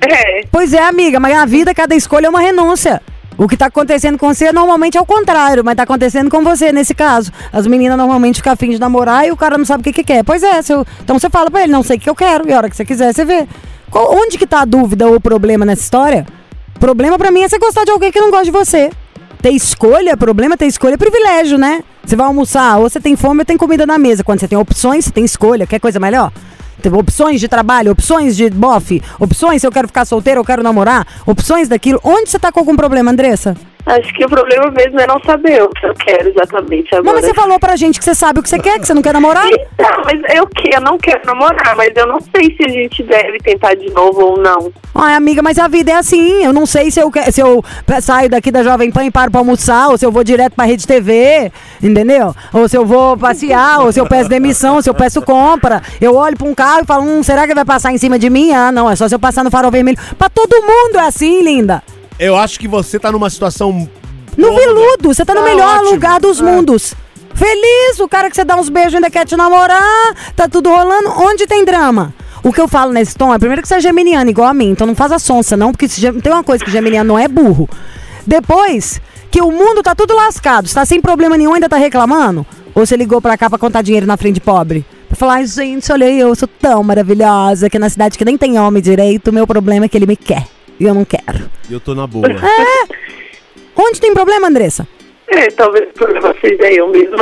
É. 0.00 0.42
Pois 0.52 0.72
é, 0.72 0.82
amiga, 0.82 1.18
mas 1.18 1.36
a 1.36 1.44
vida, 1.44 1.74
cada 1.74 1.94
escolha 1.94 2.26
é 2.26 2.28
uma 2.30 2.40
renúncia. 2.40 3.02
O 3.38 3.46
que 3.46 3.56
tá 3.56 3.66
acontecendo 3.66 4.18
com 4.18 4.34
você 4.34 4.52
normalmente 4.52 4.98
é 4.98 5.00
o 5.00 5.06
contrário, 5.06 5.64
mas 5.64 5.76
tá 5.76 5.84
acontecendo 5.84 6.28
com 6.28 6.42
você 6.42 6.72
nesse 6.72 6.92
caso. 6.92 7.30
As 7.52 7.68
meninas 7.68 7.96
normalmente 7.96 8.36
ficam 8.36 8.52
afim 8.52 8.70
de 8.70 8.80
namorar 8.80 9.28
e 9.28 9.30
o 9.30 9.36
cara 9.36 9.56
não 9.56 9.64
sabe 9.64 9.80
o 9.80 9.84
que, 9.84 9.92
que 9.92 10.02
quer. 10.02 10.24
Pois 10.24 10.42
é, 10.42 10.60
seu... 10.60 10.84
então 11.00 11.16
você 11.16 11.30
fala 11.30 11.48
pra 11.48 11.62
ele, 11.62 11.70
não 11.70 11.84
sei 11.84 11.98
o 11.98 12.00
que 12.00 12.10
eu 12.10 12.16
quero, 12.16 12.48
e 12.48 12.52
a 12.52 12.56
hora 12.56 12.68
que 12.68 12.74
você 12.76 12.84
quiser, 12.84 13.14
você 13.14 13.24
vê. 13.24 13.46
Qual- 13.92 14.12
onde 14.12 14.36
que 14.36 14.46
tá 14.46 14.62
a 14.62 14.64
dúvida 14.64 15.06
ou 15.06 15.14
o 15.14 15.20
problema 15.20 15.64
nessa 15.64 15.82
história? 15.82 16.26
Problema 16.80 17.16
pra 17.16 17.30
mim 17.30 17.42
é 17.42 17.48
você 17.48 17.58
gostar 17.58 17.84
de 17.84 17.92
alguém 17.92 18.10
que 18.10 18.20
não 18.20 18.30
gosta 18.30 18.46
de 18.46 18.50
você. 18.50 18.90
Ter 19.40 19.50
escolha, 19.50 20.16
problema 20.16 20.56
ter 20.56 20.66
escolha 20.66 20.94
é 20.94 20.96
privilégio, 20.96 21.56
né? 21.56 21.84
Você 22.04 22.16
vai 22.16 22.26
almoçar, 22.26 22.78
ou 22.78 22.90
você 22.90 22.98
tem 23.00 23.14
fome 23.14 23.42
ou 23.42 23.44
tem 23.44 23.56
comida 23.56 23.86
na 23.86 23.98
mesa. 23.98 24.24
Quando 24.24 24.40
você 24.40 24.48
tem 24.48 24.58
opções, 24.58 25.04
você 25.04 25.12
tem 25.12 25.24
escolha. 25.24 25.64
Quer 25.64 25.78
coisa 25.78 26.00
melhor? 26.00 26.32
Opções 26.92 27.40
de 27.40 27.48
trabalho, 27.48 27.92
opções 27.92 28.36
de 28.36 28.48
bofe, 28.50 29.02
opções 29.18 29.60
se 29.60 29.66
eu 29.66 29.72
quero 29.72 29.88
ficar 29.88 30.04
solteiro, 30.04 30.40
eu 30.40 30.44
quero 30.44 30.62
namorar, 30.62 31.06
opções 31.26 31.68
daquilo. 31.68 32.00
Onde 32.02 32.30
você 32.30 32.38
tá 32.38 32.52
com 32.52 32.60
algum 32.60 32.76
problema, 32.76 33.10
Andressa? 33.10 33.56
Acho 33.86 34.12
que 34.12 34.24
o 34.24 34.28
problema 34.28 34.70
mesmo 34.70 35.00
é 35.00 35.06
não 35.06 35.18
saber 35.24 35.62
o 35.62 35.70
que 35.70 35.86
eu 35.86 35.94
quero 35.94 36.28
exatamente 36.28 36.94
agora. 36.94 37.16
mas 37.16 37.24
você 37.24 37.34
falou 37.34 37.58
pra 37.58 37.74
gente 37.74 37.98
que 37.98 38.04
você 38.04 38.14
sabe 38.14 38.40
o 38.40 38.42
que 38.42 38.48
você 38.48 38.58
quer, 38.58 38.78
que 38.78 38.86
você 38.86 38.92
não 38.92 39.00
quer 39.00 39.14
namorar? 39.14 39.46
Então, 39.46 40.02
mas 40.04 40.36
eu, 40.36 40.46
que, 40.46 40.74
eu 40.74 40.80
não 40.80 40.98
quero 40.98 41.24
namorar, 41.24 41.74
mas 41.74 41.90
eu 41.96 42.06
não 42.06 42.20
sei 42.20 42.54
se 42.54 42.64
a 42.64 42.68
gente 42.68 43.02
deve 43.02 43.38
tentar 43.38 43.74
de 43.74 43.90
novo 43.90 44.20
ou 44.20 44.38
não. 44.38 44.70
Ai, 44.94 45.14
amiga, 45.14 45.40
mas 45.42 45.58
a 45.58 45.68
vida 45.68 45.92
é 45.92 45.94
assim. 45.94 46.44
Eu 46.44 46.52
não 46.52 46.66
sei 46.66 46.90
se 46.90 47.00
eu, 47.00 47.10
se 47.30 47.40
eu 47.40 47.64
saio 48.02 48.28
daqui 48.28 48.50
da 48.50 48.62
Jovem 48.62 48.90
Pan 48.90 49.06
e 49.06 49.10
paro 49.10 49.30
pra 49.30 49.40
almoçar, 49.40 49.88
ou 49.88 49.96
se 49.96 50.04
eu 50.04 50.12
vou 50.12 50.22
direto 50.22 50.54
pra 50.54 50.66
Rede 50.66 50.86
TV, 50.86 51.50
entendeu? 51.82 52.34
Ou 52.52 52.68
se 52.68 52.76
eu 52.76 52.84
vou 52.84 53.16
passear, 53.16 53.80
ou 53.80 53.92
se 53.92 54.00
eu 54.00 54.06
peço 54.06 54.28
demissão, 54.28 54.76
ou 54.76 54.82
se 54.82 54.90
eu 54.90 54.94
peço 54.94 55.22
compra. 55.22 55.80
Eu 56.00 56.14
olho 56.14 56.36
pra 56.36 56.46
um 56.46 56.54
carro 56.54 56.82
e 56.82 56.86
falo, 56.86 57.04
hum, 57.04 57.22
será 57.22 57.46
que 57.46 57.54
vai 57.54 57.64
passar 57.64 57.92
em 57.92 57.98
cima 57.98 58.18
de 58.18 58.28
mim? 58.28 58.52
Ah, 58.52 58.70
não, 58.70 58.90
é 58.90 58.96
só 58.96 59.08
se 59.08 59.14
eu 59.14 59.18
passar 59.18 59.44
no 59.44 59.50
farol 59.50 59.70
vermelho. 59.70 59.98
Pra 60.18 60.28
todo 60.28 60.62
mundo 60.62 60.96
é 60.96 61.06
assim, 61.06 61.42
linda. 61.42 61.82
Eu 62.18 62.36
acho 62.36 62.58
que 62.58 62.66
você 62.68 62.98
tá 62.98 63.12
numa 63.12 63.30
situação. 63.30 63.88
No 64.36 64.48
cômoda. 64.48 64.64
viludo, 64.66 65.14
você 65.14 65.24
tá 65.24 65.34
no 65.34 65.40
Ah, 65.40 65.44
melhor 65.44 65.76
ótimo. 65.78 65.90
lugar 65.92 66.20
dos 66.20 66.40
É. 66.40 66.42
mundos. 66.44 66.94
Feliz, 67.34 68.00
o 68.00 68.08
cara 68.08 68.28
que 68.30 68.36
você 68.36 68.44
dá 68.44 68.56
uns 68.56 68.68
beijos 68.68 68.94
ainda 68.94 69.10
quer 69.10 69.24
te 69.24 69.36
namorar, 69.36 70.14
tá 70.34 70.48
tudo 70.48 70.68
rolando. 70.70 71.08
Onde 71.20 71.46
tem 71.46 71.64
drama? 71.64 72.12
O 72.42 72.52
que 72.52 72.60
eu 72.60 72.66
falo 72.68 72.92
nesse 72.92 73.16
tom 73.16 73.32
é, 73.34 73.38
primeiro 73.38 73.62
que 73.62 73.68
você 73.68 73.76
é 73.76 73.80
geminiano, 73.80 74.30
igual 74.30 74.48
a 74.48 74.54
mim, 74.54 74.70
então 74.70 74.86
não 74.86 74.94
faz 74.94 75.10
a 75.12 75.18
sonsa, 75.18 75.56
não, 75.56 75.72
porque 75.72 75.86
tem 75.88 76.32
uma 76.32 76.42
coisa 76.44 76.64
que 76.64 76.70
geminiano 76.70 77.08
não 77.08 77.18
é 77.18 77.26
burro. 77.28 77.68
Depois, 78.26 79.00
que 79.30 79.40
o 79.40 79.50
mundo 79.50 79.82
tá 79.82 79.94
tudo 79.94 80.14
lascado, 80.14 80.68
você 80.68 80.74
tá 80.74 80.84
sem 80.84 81.00
problema 81.00 81.36
nenhum, 81.36 81.54
ainda 81.54 81.68
tá 81.68 81.76
reclamando? 81.76 82.46
Ou 82.74 82.86
você 82.86 82.96
ligou 82.96 83.20
pra 83.20 83.36
cá 83.36 83.48
pra 83.50 83.58
contar 83.58 83.82
dinheiro 83.82 84.06
na 84.06 84.16
frente 84.16 84.34
de 84.34 84.40
pobre? 84.40 84.84
Pra 85.08 85.16
falar, 85.16 85.34
ai 85.34 85.46
gente, 85.46 85.90
olha 85.92 86.08
eu 86.10 86.34
sou 86.34 86.48
tão 86.60 86.82
maravilhosa, 86.82 87.68
que 87.68 87.78
na 87.78 87.88
cidade 87.88 88.16
que 88.16 88.24
nem 88.24 88.38
tem 88.38 88.58
homem 88.58 88.82
direito, 88.82 89.28
o 89.28 89.32
meu 89.32 89.46
problema 89.46 89.86
é 89.86 89.88
que 89.88 89.96
ele 89.96 90.06
me 90.06 90.16
quer. 90.16 90.46
E 90.78 90.84
eu 90.84 90.94
não 90.94 91.04
quero. 91.04 91.50
E 91.68 91.72
eu 91.72 91.80
tô 91.80 91.94
na 91.94 92.06
boa. 92.06 92.26
É. 92.28 92.94
Onde 93.76 94.00
tem 94.00 94.12
problema, 94.14 94.48
Andressa? 94.48 94.86
É, 95.26 95.48
talvez 95.50 95.88
o 95.90 95.92
problema 95.92 96.34
seja 96.40 96.70
eu 96.72 96.88
mesmo. 96.88 97.16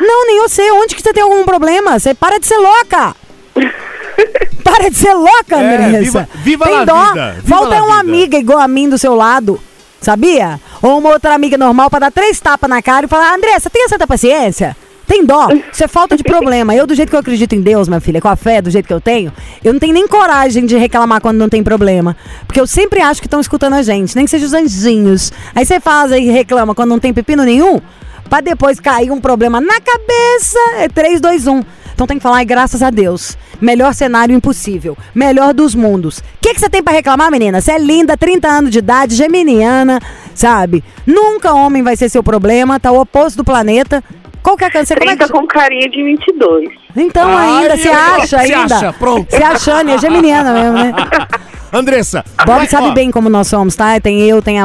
Não, 0.00 0.26
nem 0.26 0.38
eu 0.38 0.48
sei. 0.48 0.70
Onde 0.70 0.94
que 0.94 1.02
você 1.02 1.12
tem 1.12 1.22
algum 1.22 1.44
problema? 1.44 1.98
Você 1.98 2.14
para 2.14 2.38
de 2.38 2.46
ser 2.46 2.58
louca. 2.58 3.14
para 4.62 4.88
de 4.90 4.96
ser 4.96 5.14
louca, 5.14 5.56
É, 5.56 5.76
Andressa. 5.76 5.98
viva- 6.00 6.28
viva 6.42 6.64
tem 6.66 6.74
la 6.74 6.84
dó. 6.84 7.06
vida, 7.08 7.32
viva 7.42 7.48
Falta 7.56 7.76
uma 7.82 7.96
vida. 7.96 8.00
amiga 8.00 8.38
igual 8.38 8.58
a 8.58 8.68
mim 8.68 8.88
do 8.88 8.98
seu 8.98 9.14
lado. 9.14 9.60
Sabia? 10.00 10.60
Ou 10.82 10.98
uma 10.98 11.10
outra 11.10 11.34
amiga 11.34 11.56
normal 11.56 11.88
pra 11.88 11.98
dar 11.98 12.12
três 12.12 12.38
tapas 12.40 12.68
na 12.68 12.82
cara 12.82 13.06
e 13.06 13.08
falar, 13.08 13.34
Andressa, 13.34 13.70
tem 13.70 13.84
essa 13.84 14.06
paciência? 14.06 14.76
Tem 15.06 15.24
dó. 15.24 15.48
Isso 15.72 15.84
é 15.84 15.88
falta 15.88 16.16
de 16.16 16.22
problema. 16.22 16.74
Eu, 16.74 16.86
do 16.86 16.94
jeito 16.94 17.10
que 17.10 17.16
eu 17.16 17.20
acredito 17.20 17.54
em 17.54 17.60
Deus, 17.60 17.88
minha 17.88 18.00
filha, 18.00 18.20
com 18.20 18.28
a 18.28 18.36
fé, 18.36 18.60
do 18.60 18.70
jeito 18.70 18.86
que 18.86 18.92
eu 18.92 19.00
tenho, 19.00 19.32
eu 19.62 19.72
não 19.72 19.80
tenho 19.80 19.94
nem 19.94 20.06
coragem 20.06 20.66
de 20.66 20.76
reclamar 20.76 21.20
quando 21.20 21.38
não 21.38 21.48
tem 21.48 21.62
problema. 21.62 22.16
Porque 22.46 22.60
eu 22.60 22.66
sempre 22.66 23.00
acho 23.00 23.20
que 23.20 23.26
estão 23.26 23.40
escutando 23.40 23.74
a 23.74 23.82
gente, 23.82 24.14
nem 24.16 24.24
que 24.24 24.30
sejam 24.30 24.46
os 24.46 24.54
anjinhos. 24.54 25.32
Aí 25.54 25.64
você 25.64 25.80
faz 25.80 26.12
e 26.12 26.30
reclama 26.30 26.74
quando 26.74 26.90
não 26.90 26.98
tem 26.98 27.12
pepino 27.12 27.44
nenhum, 27.44 27.80
pra 28.28 28.40
depois 28.40 28.80
cair 28.80 29.10
um 29.10 29.20
problema 29.20 29.60
na 29.60 29.80
cabeça. 29.80 30.58
É 30.78 30.88
3, 30.88 31.20
2, 31.20 31.46
1. 31.46 31.62
Então 31.94 32.08
tem 32.08 32.16
que 32.16 32.22
falar, 32.22 32.42
graças 32.44 32.82
a 32.82 32.90
Deus. 32.90 33.38
Melhor 33.60 33.94
cenário 33.94 34.34
impossível. 34.34 34.98
Melhor 35.14 35.54
dos 35.54 35.74
mundos. 35.74 36.18
O 36.18 36.22
que, 36.40 36.52
que 36.52 36.60
você 36.60 36.68
tem 36.68 36.82
pra 36.82 36.92
reclamar, 36.92 37.30
menina? 37.30 37.60
Você 37.60 37.72
é 37.72 37.78
linda, 37.78 38.16
30 38.16 38.48
anos 38.48 38.70
de 38.70 38.80
idade, 38.80 39.14
geminiana, 39.14 40.00
sabe? 40.34 40.82
Nunca 41.06 41.52
homem 41.52 41.82
vai 41.82 41.96
ser 41.96 42.08
seu 42.08 42.22
problema, 42.22 42.80
tá 42.80 42.90
o 42.90 43.00
oposto 43.00 43.36
do 43.36 43.44
planeta. 43.44 44.02
Qual 44.44 44.56
que 44.56 44.62
é 44.62 44.66
a 44.66 44.70
canção? 44.70 44.96
Como 44.96 45.10
é 45.10 45.16
30 45.16 45.26
que... 45.32 45.32
com 45.40 45.46
carinha 45.48 45.88
de 45.88 46.02
22. 46.04 46.68
Então 46.96 47.36
Ai, 47.36 47.62
ainda, 47.62 47.76
se 47.78 47.88
acha 47.88 48.26
se 48.26 48.52
ainda. 48.54 48.76
acha, 48.76 48.92
pronto. 48.92 49.34
Se 49.34 49.42
achando, 49.42 49.90
é 49.90 49.98
geminiana 49.98 50.52
mesmo, 50.52 50.72
né? 50.74 50.92
Andressa. 51.72 52.24
Bob 52.46 52.58
vai- 52.58 52.66
sabe 52.68 52.88
ó, 52.88 52.92
bem 52.92 53.10
como 53.10 53.28
nós 53.28 53.48
somos, 53.48 53.74
tá? 53.74 53.98
Tem 53.98 54.20
eu, 54.20 54.40
tem 54.40 54.60
a, 54.60 54.64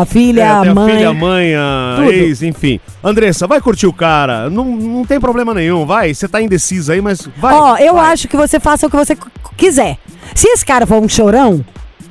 a 0.00 0.04
filha, 0.04 0.42
É, 0.42 0.48
a 0.50 0.60
tem 0.60 0.74
mãe. 0.74 0.92
a 0.92 0.96
filha, 0.96 1.08
a 1.08 1.14
mãe, 1.14 1.54
a 1.54 1.94
Tudo. 1.96 2.12
ex, 2.12 2.42
enfim. 2.42 2.78
Andressa, 3.02 3.46
vai 3.46 3.60
curtir 3.62 3.86
o 3.86 3.92
cara. 3.94 4.50
Não, 4.50 4.64
não 4.64 5.04
tem 5.06 5.18
problema 5.18 5.54
nenhum, 5.54 5.86
vai. 5.86 6.12
Você 6.12 6.28
tá 6.28 6.42
indecisa 6.42 6.92
aí, 6.92 7.00
mas 7.00 7.26
vai. 7.38 7.54
Ó, 7.54 7.76
eu 7.78 7.94
vai. 7.94 8.12
acho 8.12 8.28
que 8.28 8.36
você 8.36 8.60
faça 8.60 8.86
o 8.86 8.90
que 8.90 8.96
você 8.96 9.16
quiser. 9.56 9.96
Se 10.34 10.48
esse 10.48 10.66
cara 10.66 10.86
for 10.86 11.00
um 11.02 11.08
chorão, 11.08 11.64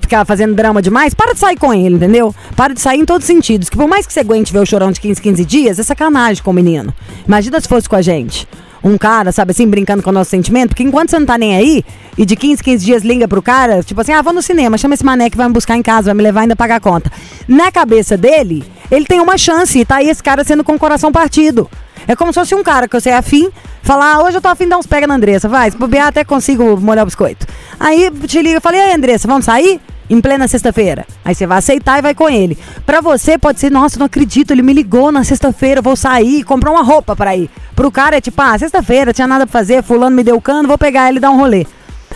ficar 0.10 0.26
fazendo 0.26 0.56
drama 0.56 0.82
demais, 0.82 1.14
para 1.14 1.34
de 1.34 1.40
sair 1.40 1.56
com 1.56 1.72
ele, 1.72 1.96
entendeu? 1.96 2.34
Para 2.56 2.74
de 2.74 2.82
sair 2.82 3.00
em 3.00 3.06
todos 3.06 3.24
os 3.24 3.28
sentidos. 3.28 3.70
Que 3.70 3.78
por 3.78 3.88
mais 3.88 4.08
que 4.08 4.12
você 4.12 4.22
aguente 4.22 4.52
ver 4.52 4.60
o 4.60 4.66
chorão 4.66 4.92
de 4.92 5.00
15, 5.00 5.22
15 5.22 5.46
dias, 5.46 5.78
é 5.78 5.84
sacanagem 5.84 6.44
com 6.44 6.50
o 6.50 6.54
menino. 6.54 6.92
Imagina 7.28 7.62
se 7.62 7.68
fosse 7.68 7.88
com 7.88 7.96
a 7.96 8.02
gente. 8.02 8.48
Um 8.84 8.98
cara, 8.98 9.32
sabe 9.32 9.52
assim, 9.52 9.68
brincando 9.68 10.02
com 10.02 10.10
o 10.10 10.14
nosso 10.14 10.32
sentimento, 10.32 10.70
porque 10.70 10.84
enquanto 10.84 11.12
você 11.12 11.20
não 11.20 11.26
tá 11.26 11.38
nem 11.38 11.56
aí, 11.56 11.84
e 12.18 12.26
de 12.26 12.36
15, 12.36 12.64
15 12.64 12.86
dias 12.86 13.04
liga 13.04 13.28
pro 13.28 13.42
cara, 13.42 13.84
tipo 13.84 14.00
assim, 14.02 14.14
ah, 14.14 14.22
vou 14.22 14.34
no 14.34 14.42
cinema, 14.42 14.78
chama 14.78 14.94
esse 14.94 15.06
mané 15.06 15.30
que 15.30 15.38
vai 15.38 15.48
me 15.48 15.54
buscar 15.54 15.76
em 15.76 15.84
casa, 15.84 16.06
vai 16.06 16.14
me 16.14 16.24
levar 16.24 16.42
ainda 16.42 16.56
pagar 16.56 16.78
a 16.78 16.80
conta. 16.80 17.12
Na 17.48 17.72
cabeça 17.72 18.18
dele, 18.18 18.64
ele 18.90 19.06
tem 19.06 19.20
uma 19.20 19.38
chance, 19.38 19.78
e 19.78 19.86
tá 19.86 19.98
aí 19.98 20.10
esse 20.10 20.24
cara 20.24 20.44
sendo 20.46 20.64
com 20.64 20.74
o 20.76 20.80
coração 20.80 21.12
partido. 21.12 21.70
É 22.08 22.16
como 22.16 22.32
se 22.32 22.40
fosse 22.40 22.56
um 22.56 22.64
cara 22.64 22.88
que 22.88 23.00
você 23.00 23.10
é 23.10 23.18
afim, 23.18 23.50
falar, 23.84 24.16
ah, 24.16 24.24
hoje 24.24 24.38
eu 24.38 24.42
tô 24.42 24.48
afim 24.48 24.64
de 24.64 24.70
dar 24.70 24.78
uns 24.78 24.88
pega 24.88 25.06
na 25.06 25.16
Andressa, 25.16 25.50
vai, 25.50 25.70
se 25.70 25.78
bobear 25.78 26.08
até 26.08 26.24
consigo 26.24 26.78
molhar 26.78 27.04
o 27.04 27.06
biscoito. 27.06 27.46
Aí 27.78 28.10
te 28.26 28.42
liga 28.42 28.60
e 28.60 28.62
fala, 28.62 28.78
e 28.78 28.80
aí 28.80 28.94
Andressa, 28.94 29.28
vamos 29.28 29.44
sair? 29.44 29.82
Em 30.10 30.20
plena 30.20 30.48
sexta-feira. 30.48 31.06
Aí 31.24 31.36
você 31.36 31.46
vai 31.46 31.60
aceitar 31.60 32.00
e 32.00 32.02
vai 32.02 32.16
com 32.16 32.28
ele. 32.28 32.58
Pra 32.86 33.00
você 33.00 33.38
pode 33.38 33.60
ser, 33.60 33.70
nossa, 33.70 34.00
não 34.00 34.08
acredito, 34.08 34.52
ele 34.52 34.64
me 34.64 34.74
ligou 34.74 35.12
na 35.12 35.24
sexta-feira, 35.24 35.82
vou 35.82 35.96
sair, 35.96 36.44
comprar 36.44 36.72
uma 36.72 36.82
roupa 36.82 37.16
pra 37.16 37.36
ir. 37.36 37.50
Pro 37.76 37.92
cara 37.92 38.18
é 38.18 38.22
tipo, 38.22 38.42
ah, 38.42 38.58
sexta-feira, 38.58 39.14
tinha 39.14 39.28
nada 39.28 39.46
pra 39.46 39.60
fazer, 39.60 39.84
fulano 39.84 40.16
me 40.16 40.24
deu 40.24 40.42
cano, 40.42 40.68
vou 40.68 40.78
pegar 40.78 41.10
ele 41.10 41.18
e 41.18 41.22
dar 41.22 41.30
um 41.30 41.38
rolê. 41.38 41.66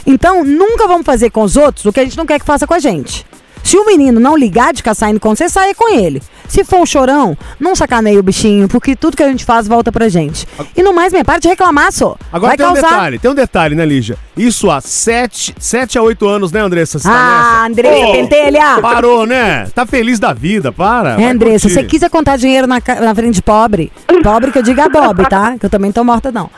Então, 0.07 0.43
nunca 0.43 0.87
vamos 0.87 1.05
fazer 1.05 1.29
com 1.29 1.43
os 1.43 1.55
outros 1.55 1.85
o 1.85 1.93
que 1.93 1.99
a 1.99 2.03
gente 2.03 2.17
não 2.17 2.25
quer 2.25 2.39
que 2.39 2.45
faça 2.45 2.65
com 2.65 2.73
a 2.73 2.79
gente. 2.79 3.25
Se 3.63 3.77
o 3.77 3.85
menino 3.85 4.19
não 4.19 4.35
ligar 4.35 4.73
de 4.73 4.77
ficar 4.77 4.93
saindo 4.93 5.19
com 5.19 5.33
você, 5.33 5.47
saia 5.47 5.73
com 5.73 5.93
ele. 5.93 6.21
Se 6.47 6.63
for 6.63 6.79
um 6.81 6.85
chorão, 6.85 7.37
não 7.59 7.75
sacaneia 7.75 8.19
o 8.19 8.23
bichinho, 8.23 8.67
porque 8.67 8.95
tudo 8.95 9.17
que 9.17 9.23
a 9.23 9.27
gente 9.27 9.43
faz 9.45 9.67
volta 9.67 9.91
pra 9.91 10.07
gente. 10.09 10.47
E 10.75 10.83
no 10.83 10.93
mais, 10.93 11.11
minha 11.11 11.25
parte 11.25 11.43
de 11.43 11.47
reclamar 11.47 11.91
só. 11.91 12.15
Agora 12.31 12.49
Vai 12.49 12.57
tem 12.57 12.65
um 12.65 12.73
causar... 12.73 12.89
detalhe, 12.89 13.19
tem 13.19 13.31
um 13.31 13.35
detalhe, 13.35 13.75
né, 13.75 13.85
Lígia? 13.85 14.17
Isso 14.37 14.69
há 14.69 14.79
7, 14.81 15.55
sete 15.59 15.97
a 15.97 16.01
8 16.03 16.27
anos, 16.27 16.51
né, 16.51 16.59
Andressa? 16.59 16.99
Você 16.99 17.07
tá 17.07 17.13
Ah, 17.13 17.67
nessa? 17.69 17.71
Andressa, 17.71 18.05
Pô, 18.05 18.11
pentelha! 18.11 18.79
Parou, 18.81 19.25
né? 19.25 19.65
Tá 19.73 19.85
feliz 19.85 20.19
da 20.19 20.33
vida, 20.33 20.71
para. 20.71 21.19
É, 21.21 21.29
Andressa, 21.29 21.69
você 21.69 21.83
quiser 21.83 22.09
contar 22.09 22.37
dinheiro 22.37 22.67
na, 22.67 22.81
na 23.01 23.15
frente 23.15 23.35
de 23.35 23.41
pobre, 23.41 23.91
pobre 24.21 24.51
que 24.51 24.59
eu 24.59 24.63
diga 24.63 24.87
Bob, 24.89 25.25
tá? 25.27 25.57
Que 25.59 25.65
eu 25.65 25.69
também 25.69 25.91
tô 25.91 26.03
morta, 26.03 26.31
não. 26.31 26.49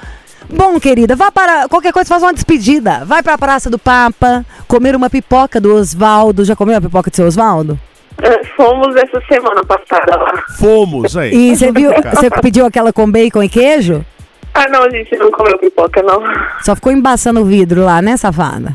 Bom, 0.49 0.79
querida, 0.79 1.15
vá 1.15 1.31
para. 1.31 1.67
Qualquer 1.67 1.91
coisa, 1.91 2.07
faz 2.07 2.21
uma 2.21 2.33
despedida. 2.33 3.03
Vai 3.05 3.23
pra 3.23 3.38
Praça 3.38 3.69
do 3.69 3.79
Papa, 3.79 4.45
comer 4.67 4.95
uma 4.95 5.09
pipoca 5.09 5.59
do 5.59 5.73
Osvaldo. 5.73 6.45
Já 6.45 6.55
comeu 6.55 6.77
a 6.77 6.81
pipoca 6.81 7.09
do 7.09 7.15
seu 7.15 7.25
Osvaldo? 7.25 7.79
É, 8.22 8.43
Fomos 8.55 8.95
essa 8.95 9.22
semana 9.28 9.63
passada 9.63 10.16
lá. 10.16 10.43
Fomos 10.57 11.18
aí. 11.18 11.34
E 11.34 11.55
você 11.55 11.72
viu, 11.72 11.91
você 11.91 12.30
pediu 12.41 12.66
aquela 12.66 12.93
com 12.93 13.09
bacon 13.09 13.43
e 13.43 13.49
queijo? 13.49 14.05
Ah, 14.53 14.70
não, 14.70 14.84
a 14.84 14.89
gente 14.89 15.16
não 15.18 15.30
comeu 15.32 15.57
pipoca, 15.57 16.01
não. 16.01 16.22
Só 16.61 16.76
ficou 16.76 16.91
embaçando 16.91 17.41
o 17.41 17.45
vidro 17.45 17.84
lá, 17.84 18.01
né, 18.01 18.16
safada? 18.16 18.74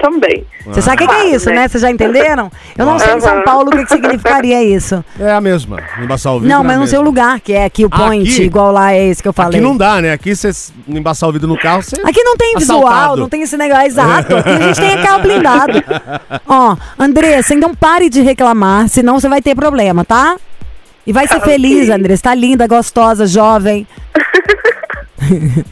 Também. 0.00 0.46
Você 0.64 0.80
sabe 0.80 1.04
o 1.04 1.06
que, 1.06 1.14
que 1.14 1.20
é 1.20 1.26
isso, 1.34 1.50
né? 1.50 1.68
Vocês 1.68 1.82
já 1.82 1.90
entenderam? 1.90 2.50
Eu 2.78 2.86
não 2.86 2.98
sei 2.98 3.14
em 3.14 3.20
São. 3.20 3.42
Paulo 3.42 3.68
o 3.68 3.70
que, 3.70 3.84
que 3.84 3.90
significaria 3.90 4.62
isso. 4.64 5.04
É 5.18 5.30
a 5.32 5.40
mesma. 5.42 5.78
Embaçar 6.02 6.32
o 6.34 6.40
vidro. 6.40 6.54
Não, 6.54 6.64
é 6.64 6.66
mas 6.66 6.78
não 6.78 6.86
sei 6.86 6.98
o 6.98 7.02
lugar, 7.02 7.38
que 7.40 7.52
é 7.52 7.64
aqui 7.66 7.84
o 7.84 7.90
point, 7.90 8.30
Aqui? 8.32 8.42
igual 8.44 8.72
lá 8.72 8.92
é 8.94 9.08
esse 9.08 9.20
que 9.22 9.28
eu 9.28 9.32
falei. 9.32 9.60
Aqui 9.60 9.68
não 9.68 9.76
dá, 9.76 10.00
né? 10.00 10.12
Aqui 10.12 10.34
você 10.34 10.50
embaçar 10.88 11.28
o 11.28 11.32
vidro 11.32 11.46
no 11.48 11.58
carro, 11.58 11.82
você. 11.82 11.96
Aqui 12.02 12.22
não 12.22 12.34
tem 12.36 12.54
visual, 12.56 12.86
Assaltado. 12.86 13.16
não 13.20 13.28
tem 13.28 13.42
esse 13.42 13.56
negócio 13.58 13.86
exato. 13.86 14.36
Aqui 14.36 14.48
a 14.48 14.60
gente 14.60 14.80
tem 14.80 15.02
carro 15.02 15.20
blindado. 15.24 15.82
Ó, 16.48 16.76
Andressa, 16.98 17.54
então 17.54 17.74
pare 17.74 18.08
de 18.08 18.22
reclamar, 18.22 18.88
senão 18.88 19.20
você 19.20 19.28
vai 19.28 19.42
ter 19.42 19.54
problema, 19.54 20.02
tá? 20.04 20.36
E 21.06 21.12
vai 21.12 21.26
ser 21.26 21.36
Ah, 21.36 21.40
feliz. 21.40 21.90
Andressa. 21.90 22.22
Tá 22.24 22.34
linda, 22.34 22.66
gostosa, 22.66 23.26
jovem. 23.26 23.86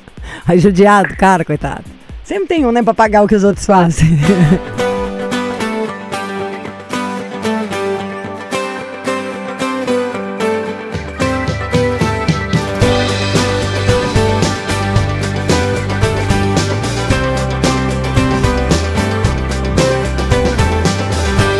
Ai, 0.46 0.58
judiado, 0.58 1.14
cara, 1.16 1.44
coitado. 1.44 1.84
Sempre 2.28 2.46
tem 2.46 2.66
um, 2.66 2.70
né, 2.70 2.82
pra 2.82 2.92
pagar 2.92 3.22
o 3.22 3.26
que 3.26 3.34
os 3.34 3.42
outros 3.42 3.64
fazem. 3.64 4.18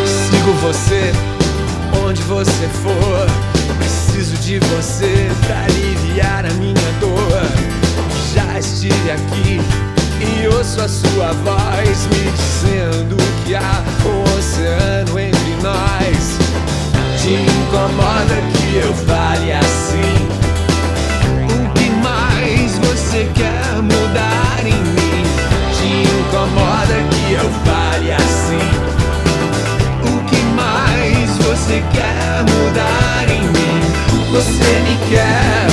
Sigo 0.05 0.51
você 0.61 1.11
onde 2.05 2.21
você 2.21 2.67
for. 2.83 3.25
Preciso 3.79 4.37
de 4.37 4.59
você 4.59 5.31
pra 5.47 5.63
aliviar 5.63 6.45
a 6.45 6.53
minha 6.59 6.75
dor. 6.99 7.41
Já 8.35 8.59
estive 8.59 9.09
aqui 9.09 9.59
e 10.21 10.47
ouço 10.47 10.81
a 10.81 10.87
sua 10.87 11.31
voz 11.43 12.07
me 12.07 12.31
dizendo 12.31 13.15
que 13.45 13.55
há 13.55 13.83
um 14.05 14.37
oceano 14.37 15.19
entre 15.19 15.55
nós. 15.61 16.37
Te 17.21 17.33
incomoda 17.33 18.35
que 18.53 18.75
eu 18.77 18.93
fale 18.93 19.51
assim? 19.51 20.27
O 21.45 21.69
que 21.73 21.89
mais 22.01 22.77
você 22.79 23.29
quer 23.33 23.81
mudar 23.81 24.59
em 24.61 24.73
mim? 24.73 25.23
Te 25.77 25.87
incomoda 26.09 26.95
que 27.11 27.33
eu 27.33 27.49
fale 27.65 28.11
assim? 28.11 28.69
O 30.03 30.23
que 30.29 30.41
mais 30.55 31.29
você 31.37 31.83
quer 31.93 32.43
mudar 32.43 33.29
em 33.29 33.41
mim? 33.41 33.81
Você 34.31 34.79
me 34.81 34.97
quer 35.09 35.69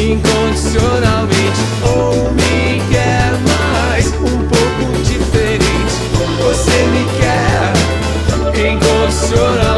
incondicionalmente 0.00 1.60
ou 1.82 2.32
me 2.32 2.80
quer 2.90 3.32
mais 3.48 3.57
Me 6.86 7.04
quer 7.18 7.72
incondicionalmente 8.70 9.77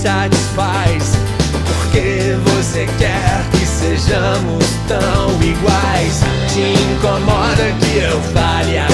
satisfaz? 0.00 1.12
Porque 1.66 2.36
você 2.46 2.86
quer 2.98 3.44
que 3.50 3.66
sejamos 3.66 4.64
tão 4.88 5.30
iguais. 5.42 6.20
Te 6.48 6.72
incomoda 6.92 7.72
que 7.80 7.98
eu 7.98 8.20
fale 8.32 8.78
assim? 8.78 8.89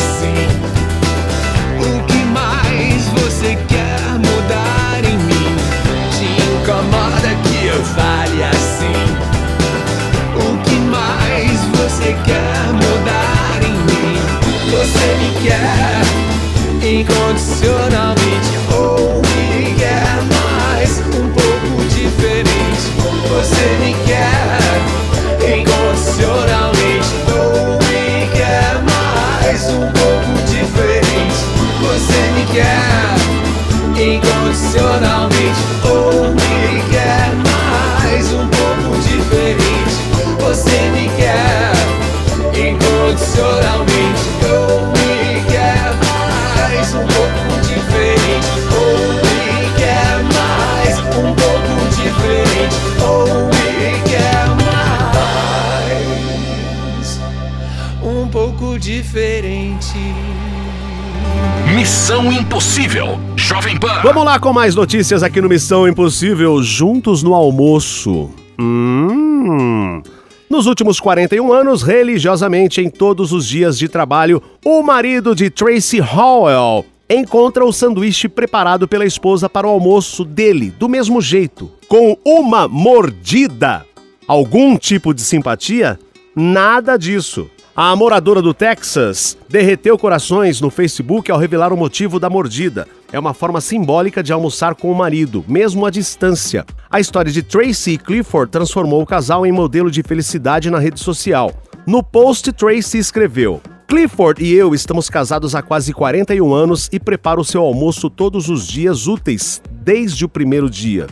Com 64.41 64.53
mais 64.53 64.75
notícias 64.75 65.23
aqui 65.23 65.41
no 65.41 65.49
Missão 65.49 65.89
Impossível, 65.89 66.63
juntos 66.63 67.23
no 67.23 67.35
almoço. 67.35 68.31
Hum. 68.59 70.03
Nos 70.51 70.67
últimos 70.67 71.01
41 71.01 71.53
anos, 71.53 71.83
religiosamente 71.83 72.81
em 72.81 72.91
todos 72.91 73.33
os 73.33 73.47
dias 73.47 73.79
de 73.79 73.89
trabalho, 73.89 74.43
o 74.65 74.83
marido 74.83 75.35
de 75.35 75.49
Tracy 75.49 76.01
Howell 76.01 76.85
encontra 77.09 77.65
o 77.65 77.73
sanduíche 77.73 78.29
preparado 78.29 78.87
pela 78.87 79.07
esposa 79.07 79.49
para 79.49 79.67
o 79.67 79.71
almoço 79.71 80.25
dele, 80.25 80.71
do 80.71 80.89
mesmo 80.89 81.21
jeito, 81.21 81.71
com 81.89 82.17
uma 82.25 82.69
mordida. 82.69 83.87
Algum 84.27 84.77
tipo 84.77 85.15
de 85.15 85.23
simpatia? 85.23 85.99
Nada 86.35 86.97
disso. 86.97 87.49
A 87.79 87.95
moradora 87.95 88.41
do 88.41 88.55
Texas 88.55 89.37
derreteu 89.51 89.99
corações 89.99 90.63
no 90.63 90.71
Facebook 90.71 91.31
ao 91.31 91.39
revelar 91.39 91.75
o 91.75 91.77
motivo 91.77 92.19
da 92.19 92.31
mordida. 92.31 92.89
É 93.13 93.19
uma 93.19 93.35
forma 93.35 93.61
simbólica 93.61 94.23
de 94.23 94.33
almoçar 94.33 94.75
com 94.75 94.91
o 94.91 94.95
marido, 94.95 95.45
mesmo 95.47 95.85
à 95.85 95.91
distância. 95.91 96.65
A 96.91 97.01
história 97.01 97.31
de 97.31 97.43
Tracy 97.43 97.91
e 97.91 97.99
Clifford 97.99 98.51
transformou 98.51 99.03
o 99.03 99.07
casal 99.07 99.45
em 99.45 99.53
modelo 99.53 99.91
de 99.91 100.03
felicidade 100.03 100.71
na 100.71 100.79
rede 100.79 100.99
social. 100.99 101.53
No 101.87 102.03
post, 102.03 102.51
Tracy 102.51 102.97
escreveu: 102.97 103.61
Clifford 103.87 104.43
e 104.43 104.55
eu 104.55 104.75
estamos 104.75 105.11
casados 105.11 105.55
há 105.55 105.61
quase 105.61 105.93
41 105.93 106.55
anos 106.55 106.89
e 106.91 106.99
preparo 106.99 107.45
seu 107.45 107.61
almoço 107.61 108.09
todos 108.09 108.49
os 108.49 108.67
dias 108.67 109.07
úteis, 109.07 109.61
desde 109.71 110.25
o 110.25 110.31
primeiro 110.31 110.71
dia. 110.71 111.09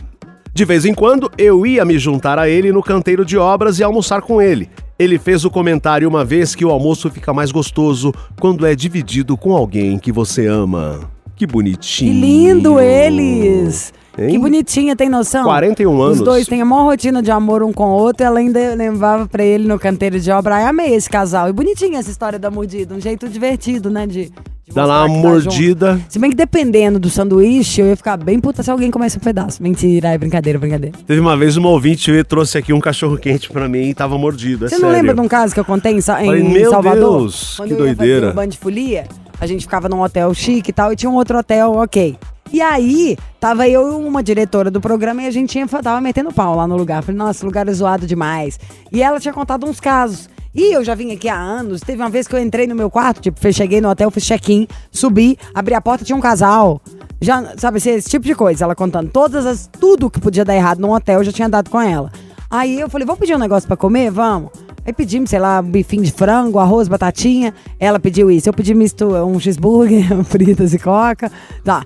De 0.55 0.63
vez 0.63 0.85
em 0.85 0.93
quando, 0.93 1.29
eu 1.37 1.65
ia 1.67 1.83
me 1.83 1.99
juntar 1.99 2.39
a 2.39 2.47
ele 2.47 2.71
no 2.71 2.81
canteiro 2.81 3.25
de 3.25 3.37
obras 3.37 3.77
e 3.77 3.83
almoçar 3.83 4.21
com 4.21 4.41
ele. 4.41 4.69
Ele 4.97 5.19
fez 5.19 5.43
o 5.43 5.51
comentário 5.51 6.07
uma 6.07 6.23
vez 6.23 6.55
que 6.55 6.63
o 6.63 6.69
almoço 6.69 7.09
fica 7.09 7.33
mais 7.33 7.51
gostoso 7.51 8.13
quando 8.39 8.65
é 8.65 8.73
dividido 8.73 9.35
com 9.35 9.53
alguém 9.53 9.99
que 9.99 10.13
você 10.13 10.47
ama. 10.47 11.11
Que 11.35 11.45
bonitinho. 11.45 12.09
Que 12.09 12.17
lindo 12.17 12.79
eles! 12.79 13.93
Hein? 14.17 14.29
Que 14.29 14.37
bonitinha, 14.39 14.95
tem 14.95 15.09
noção? 15.09 15.43
41 15.43 16.01
anos. 16.01 16.19
Os 16.19 16.25
dois 16.25 16.47
têm 16.47 16.61
a 16.61 16.65
maior 16.65 16.85
rotina 16.85 17.21
de 17.21 17.31
amor 17.31 17.61
um 17.63 17.73
com 17.73 17.85
o 17.85 17.91
outro 17.91 18.23
e 18.23 18.25
ela 18.25 18.39
ainda 18.39 18.73
levava 18.75 19.27
pra 19.27 19.43
ele 19.43 19.67
no 19.67 19.77
canteiro 19.77 20.19
de 20.19 20.31
obra. 20.31 20.55
Ai, 20.55 20.63
amei 20.65 20.93
esse 20.95 21.09
casal. 21.09 21.49
E 21.49 21.53
bonitinha 21.53 21.99
essa 21.99 22.09
história 22.09 22.39
da 22.39 22.49
mordida. 22.49 22.95
Um 22.95 23.01
jeito 23.01 23.27
divertido, 23.27 23.89
né? 23.89 24.07
De, 24.07 24.25
de 24.65 24.73
Dá 24.73 24.85
lá 24.85 25.05
uma 25.05 25.15
tá 25.15 25.27
mordida. 25.27 25.99
Se 26.07 26.17
bem 26.17 26.29
que 26.29 26.35
dependendo 26.35 26.97
do 26.97 27.09
sanduíche, 27.09 27.81
eu 27.81 27.87
ia 27.87 27.97
ficar 27.97 28.15
bem 28.15 28.39
puta 28.39 28.63
se 28.63 28.71
alguém 28.71 28.89
comesse 28.89 29.17
um 29.17 29.21
pedaço. 29.21 29.61
Mentira, 29.61 30.09
é 30.09 30.17
brincadeira, 30.17 30.57
brincadeira. 30.57 30.97
Teve 31.05 31.19
uma 31.19 31.35
vez 31.35 31.57
uma 31.57 31.69
ouvinte 31.69 32.09
e 32.09 32.23
trouxe 32.23 32.57
aqui 32.57 32.71
um 32.71 32.79
cachorro 32.79 33.17
quente 33.17 33.49
pra 33.49 33.67
mim 33.67 33.89
e 33.89 33.93
tava 33.93 34.17
mordido. 34.17 34.65
É 34.65 34.69
Você 34.69 34.75
não 34.75 34.81
sério. 34.89 34.95
lembra 34.95 35.13
de 35.13 35.19
um 35.21 35.27
caso 35.27 35.53
que 35.53 35.59
eu 35.59 35.65
contei 35.65 35.91
em, 35.91 35.97
em 35.97 36.01
Falei, 36.01 36.41
meu 36.43 36.71
Salvador? 36.71 37.19
Deus, 37.19 37.57
Quando 37.57 37.67
que 37.67 37.73
eu 37.73 37.85
ia 37.85 37.95
doideira. 37.95 38.19
fazer 38.27 38.31
o 38.31 38.35
Band 38.35 38.47
de 38.47 38.57
Folia, 38.57 39.03
a 39.41 39.45
gente 39.45 39.61
ficava 39.63 39.89
num 39.89 40.01
hotel 40.01 40.33
chique 40.33 40.69
e 40.69 40.73
tal, 40.73 40.93
e 40.93 40.95
tinha 40.95 41.09
um 41.09 41.15
outro 41.15 41.37
hotel 41.37 41.73
ok. 41.73 42.15
E 42.55 42.61
aí, 42.61 43.17
tava 43.37 43.67
eu 43.67 44.01
e 44.01 44.07
uma 44.07 44.23
diretora 44.23 44.71
do 44.71 44.79
programa 44.79 45.21
e 45.21 45.27
a 45.27 45.29
gente 45.29 45.49
tinha, 45.49 45.67
tava 45.67 45.99
metendo 45.99 46.31
pau 46.31 46.55
lá 46.55 46.65
no 46.65 46.77
lugar. 46.77 47.03
Falei, 47.03 47.17
nossa, 47.17 47.45
lugar 47.45 47.67
é 47.67 47.73
zoado 47.73 48.07
demais. 48.07 48.57
E 48.93 49.03
ela 49.03 49.19
tinha 49.19 49.33
contado 49.33 49.65
uns 49.65 49.81
casos. 49.81 50.29
E 50.53 50.73
eu 50.73 50.81
já 50.81 50.95
vim 50.95 51.11
aqui 51.11 51.27
há 51.27 51.35
anos. 51.35 51.81
Teve 51.81 52.01
uma 52.01 52.09
vez 52.09 52.29
que 52.29 52.33
eu 52.33 52.39
entrei 52.39 52.65
no 52.65 52.73
meu 52.73 52.89
quarto, 52.89 53.19
tipo, 53.19 53.51
cheguei 53.51 53.81
no 53.81 53.89
hotel, 53.89 54.09
fiz 54.09 54.23
check-in, 54.23 54.69
subi, 54.89 55.37
abri 55.53 55.73
a 55.73 55.81
porta, 55.81 56.05
tinha 56.05 56.15
um 56.15 56.21
casal. 56.21 56.81
Já, 57.19 57.57
sabe, 57.57 57.79
esse, 57.79 57.89
esse 57.89 58.09
tipo 58.09 58.25
de 58.25 58.33
coisa. 58.33 58.63
Ela 58.63 58.73
contando 58.73 59.09
todas 59.09 59.45
as. 59.45 59.67
Tudo 59.67 60.09
que 60.09 60.21
podia 60.21 60.45
dar 60.45 60.55
errado 60.55 60.79
num 60.79 60.93
hotel, 60.93 61.19
eu 61.19 61.25
já 61.25 61.33
tinha 61.33 61.49
dado 61.49 61.69
com 61.69 61.81
ela. 61.81 62.09
Aí 62.49 62.79
eu 62.79 62.89
falei, 62.89 63.05
vamos 63.05 63.19
pedir 63.19 63.35
um 63.35 63.39
negócio 63.39 63.67
pra 63.67 63.75
comer? 63.75 64.09
Vamos. 64.11 64.51
Aí 64.85 64.93
pedimos, 64.93 65.29
sei 65.29 65.39
lá, 65.39 65.59
um 65.59 65.69
bifinho 65.69 66.03
de 66.03 66.11
frango, 66.13 66.57
arroz, 66.57 66.87
batatinha. 66.87 67.53
Ela 67.77 67.99
pediu 67.99 68.31
isso. 68.31 68.47
Eu 68.47 68.53
pedi 68.53 68.73
misto, 68.73 69.05
um 69.07 69.37
cheeseburger, 69.41 70.05
fritas 70.23 70.73
e 70.73 70.79
coca. 70.79 71.29
Tá. 71.65 71.83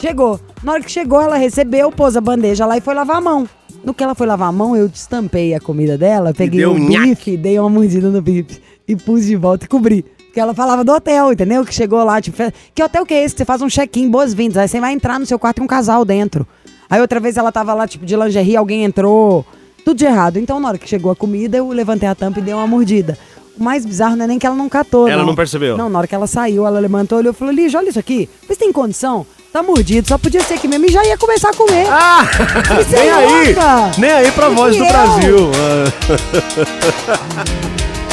Chegou. 0.00 0.38
Na 0.62 0.72
hora 0.72 0.82
que 0.82 0.90
chegou, 0.90 1.20
ela 1.20 1.36
recebeu, 1.36 1.90
pôs 1.90 2.16
a 2.16 2.20
bandeja 2.20 2.64
lá 2.64 2.76
e 2.76 2.80
foi 2.80 2.94
lavar 2.94 3.16
a 3.16 3.20
mão. 3.20 3.48
No 3.84 3.92
que 3.92 4.02
ela 4.02 4.14
foi 4.14 4.26
lavar 4.26 4.48
a 4.48 4.52
mão, 4.52 4.76
eu 4.76 4.88
destampei 4.88 5.54
a 5.54 5.60
comida 5.60 5.98
dela, 5.98 6.32
peguei 6.32 6.64
o 6.64 6.72
um 6.72 6.86
bife, 6.86 7.36
dei 7.36 7.58
uma 7.58 7.68
mordida 7.68 8.08
no 8.08 8.22
bife 8.22 8.60
e 8.86 8.94
pus 8.94 9.26
de 9.26 9.34
volta 9.34 9.64
e 9.64 9.68
cobri. 9.68 10.04
Porque 10.26 10.38
ela 10.38 10.54
falava 10.54 10.84
do 10.84 10.92
hotel, 10.92 11.32
entendeu? 11.32 11.64
Que 11.64 11.74
chegou 11.74 12.02
lá, 12.04 12.20
tipo, 12.20 12.36
que 12.74 12.82
hotel 12.82 13.04
que 13.04 13.14
é 13.14 13.24
esse? 13.24 13.36
Você 13.36 13.44
faz 13.44 13.60
um 13.60 13.68
check-in, 13.68 14.08
boas-vindas. 14.08 14.56
Aí 14.56 14.68
você 14.68 14.80
vai 14.80 14.92
entrar 14.92 15.18
no 15.18 15.26
seu 15.26 15.38
quarto 15.38 15.58
e 15.58 15.62
um 15.62 15.66
casal 15.66 16.04
dentro. 16.04 16.46
Aí 16.88 17.00
outra 17.00 17.18
vez 17.18 17.36
ela 17.36 17.50
tava 17.50 17.74
lá, 17.74 17.88
tipo, 17.88 18.06
de 18.06 18.14
lingerie, 18.14 18.56
alguém 18.56 18.84
entrou. 18.84 19.44
Tudo 19.84 19.96
de 19.96 20.04
errado. 20.04 20.38
Então, 20.38 20.60
na 20.60 20.68
hora 20.68 20.78
que 20.78 20.88
chegou 20.88 21.10
a 21.10 21.16
comida, 21.16 21.56
eu 21.56 21.68
levantei 21.70 22.08
a 22.08 22.14
tampa 22.14 22.38
e 22.38 22.42
dei 22.42 22.54
uma 22.54 22.66
mordida. 22.66 23.18
O 23.58 23.62
mais 23.62 23.84
bizarro 23.84 24.14
não 24.14 24.24
é 24.24 24.28
nem 24.28 24.38
que 24.38 24.46
ela 24.46 24.54
não 24.54 24.68
catou, 24.68 25.08
Ela 25.08 25.24
não 25.24 25.34
percebeu? 25.34 25.76
Não, 25.76 25.90
na 25.90 25.98
hora 25.98 26.06
que 26.06 26.14
ela 26.14 26.28
saiu, 26.28 26.66
ela 26.66 26.78
levantou, 26.78 27.18
olhou 27.18 27.32
e 27.32 27.34
falou, 27.34 27.52
Lígia, 27.52 27.80
olha 27.80 27.88
isso 27.88 27.98
aqui. 27.98 28.28
Vê 28.46 28.54
se 28.54 28.60
tem 28.60 28.72
condição. 28.72 29.26
Tá 29.52 29.62
mordido, 29.62 30.06
só 30.06 30.18
podia 30.18 30.42
ser 30.42 30.54
aqui 30.54 30.68
mesmo 30.68 30.86
e 30.86 30.92
já 30.92 31.02
ia 31.04 31.16
começar 31.16 31.50
a 31.50 31.54
comer. 31.54 31.86
Ah! 31.90 32.22
Nem 32.90 33.08
é 33.08 33.12
aí! 33.12 33.56
Nem 33.96 34.10
aí 34.10 34.30
pra 34.32 34.48
E 34.50 34.54
voz 34.54 34.76
do 34.76 34.84
fui 34.84 34.86
eu. 34.86 34.92
Brasil. 34.92 35.50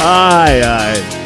ai, 0.02 0.62
ai. 0.62 1.25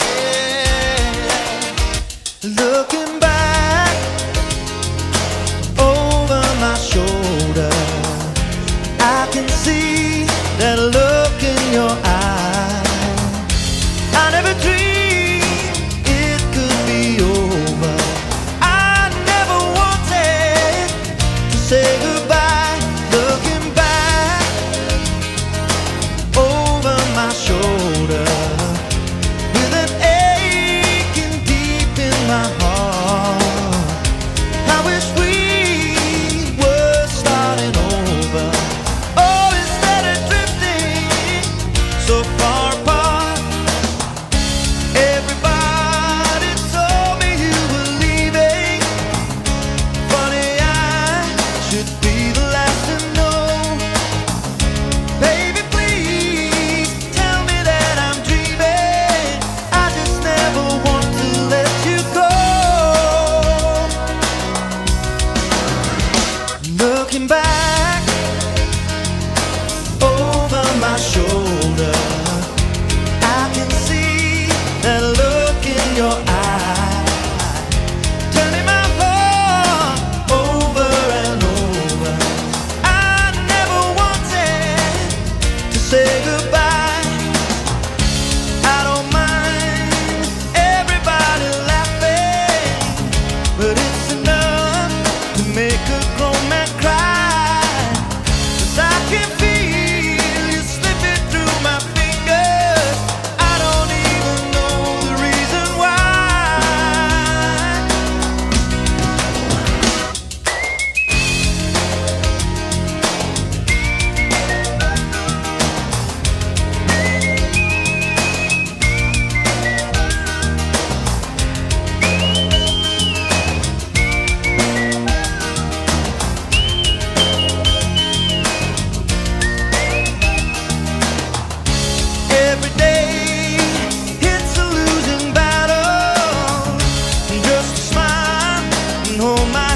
home. 139.21 139.70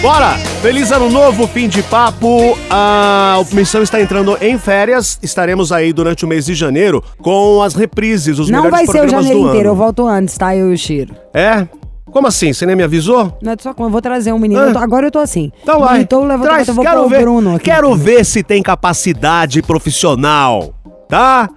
Bora! 0.00 0.36
Feliz 0.62 0.92
ano 0.92 1.10
novo, 1.10 1.46
fim 1.48 1.68
de 1.68 1.82
papo. 1.82 2.56
A 2.70 3.40
Missão 3.52 3.82
está 3.82 4.00
entrando 4.00 4.36
em 4.40 4.56
férias. 4.58 5.18
Estaremos 5.22 5.72
aí 5.72 5.92
durante 5.92 6.24
o 6.24 6.28
mês 6.28 6.46
de 6.46 6.54
janeiro 6.54 7.02
com 7.20 7.60
as 7.62 7.74
reprises, 7.74 8.38
os 8.38 8.48
Não 8.48 8.62
melhores 8.62 8.70
vai 8.70 8.86
ser 8.86 8.90
o 8.90 9.00
programas 9.02 9.26
janeiro 9.26 9.48
inteiro, 9.48 9.68
eu 9.70 9.74
volto 9.74 10.06
antes, 10.06 10.36
tá? 10.38 10.54
Eu 10.54 10.70
e 10.70 10.74
o 10.74 10.78
Chiro. 10.78 11.14
É? 11.34 11.66
Como 12.10 12.26
assim? 12.26 12.52
Você 12.52 12.64
nem 12.64 12.74
me 12.76 12.82
avisou? 12.82 13.36
Não 13.42 13.52
é 13.52 13.56
só 13.60 13.74
como 13.74 13.88
eu 13.88 13.92
vou 13.92 14.00
trazer 14.00 14.32
um 14.32 14.38
menino. 14.38 14.60
Ah. 14.60 14.66
eu 14.68 14.72
tô- 14.72 14.78
agora 14.78 15.06
eu 15.06 15.10
tô 15.10 15.18
assim. 15.18 15.50
Então 15.62 15.80
vai. 15.80 16.00
Então 16.00 16.22
eu 16.22 16.26
levo 16.28 16.42
Traz, 16.44 16.68
eu 16.68 16.74
vou 16.74 16.84
quero 16.84 17.00
pôr 17.00 17.06
o 17.06 17.08
ver, 17.08 17.20
Bruno 17.20 17.56
aqui. 17.56 17.64
quero 17.64 17.94
ver 17.96 18.24
se 18.24 18.42
tem 18.42 18.62
capacidade 18.62 19.60
profissional, 19.62 20.72
tá? 21.08 21.50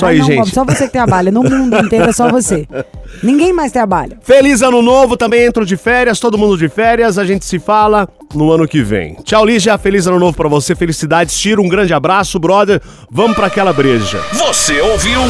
Ah, 0.00 0.08
aí, 0.08 0.18
não, 0.18 0.26
gente. 0.26 0.38
Bob, 0.38 0.50
só 0.50 0.64
você 0.64 0.86
que 0.86 0.92
trabalha. 0.92 1.30
No 1.30 1.42
mundo 1.42 1.76
inteiro 1.76 2.08
é 2.08 2.12
só 2.12 2.28
você. 2.28 2.66
Ninguém 3.22 3.52
mais 3.52 3.72
trabalha. 3.72 4.16
Feliz 4.22 4.62
ano 4.62 4.80
novo, 4.80 5.16
também 5.16 5.44
entro 5.44 5.66
de 5.66 5.76
férias, 5.76 6.18
todo 6.18 6.38
mundo 6.38 6.56
de 6.56 6.68
férias, 6.68 7.18
a 7.18 7.24
gente 7.24 7.44
se 7.44 7.58
fala 7.58 8.08
no 8.34 8.50
ano 8.50 8.66
que 8.66 8.82
vem. 8.82 9.16
Tchau, 9.22 9.44
Lígia, 9.44 9.76
feliz 9.76 10.06
ano 10.06 10.18
novo 10.18 10.36
pra 10.36 10.48
você, 10.48 10.74
felicidades, 10.74 11.38
tira 11.38 11.60
um 11.60 11.68
grande 11.68 11.92
abraço, 11.92 12.38
brother, 12.38 12.80
vamos 13.10 13.36
pra 13.36 13.48
aquela 13.48 13.72
breja. 13.72 14.20
Você 14.32 14.80
ouviu? 14.80 15.20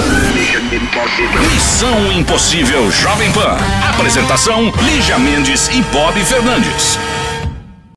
Missão 1.52 2.12
Impossível 2.12 2.90
Jovem 2.90 3.30
Pan. 3.32 3.56
Apresentação: 3.94 4.72
Lígia 4.84 5.18
Mendes 5.18 5.68
e 5.68 5.82
Bob 5.92 6.18
Fernandes. 6.24 6.98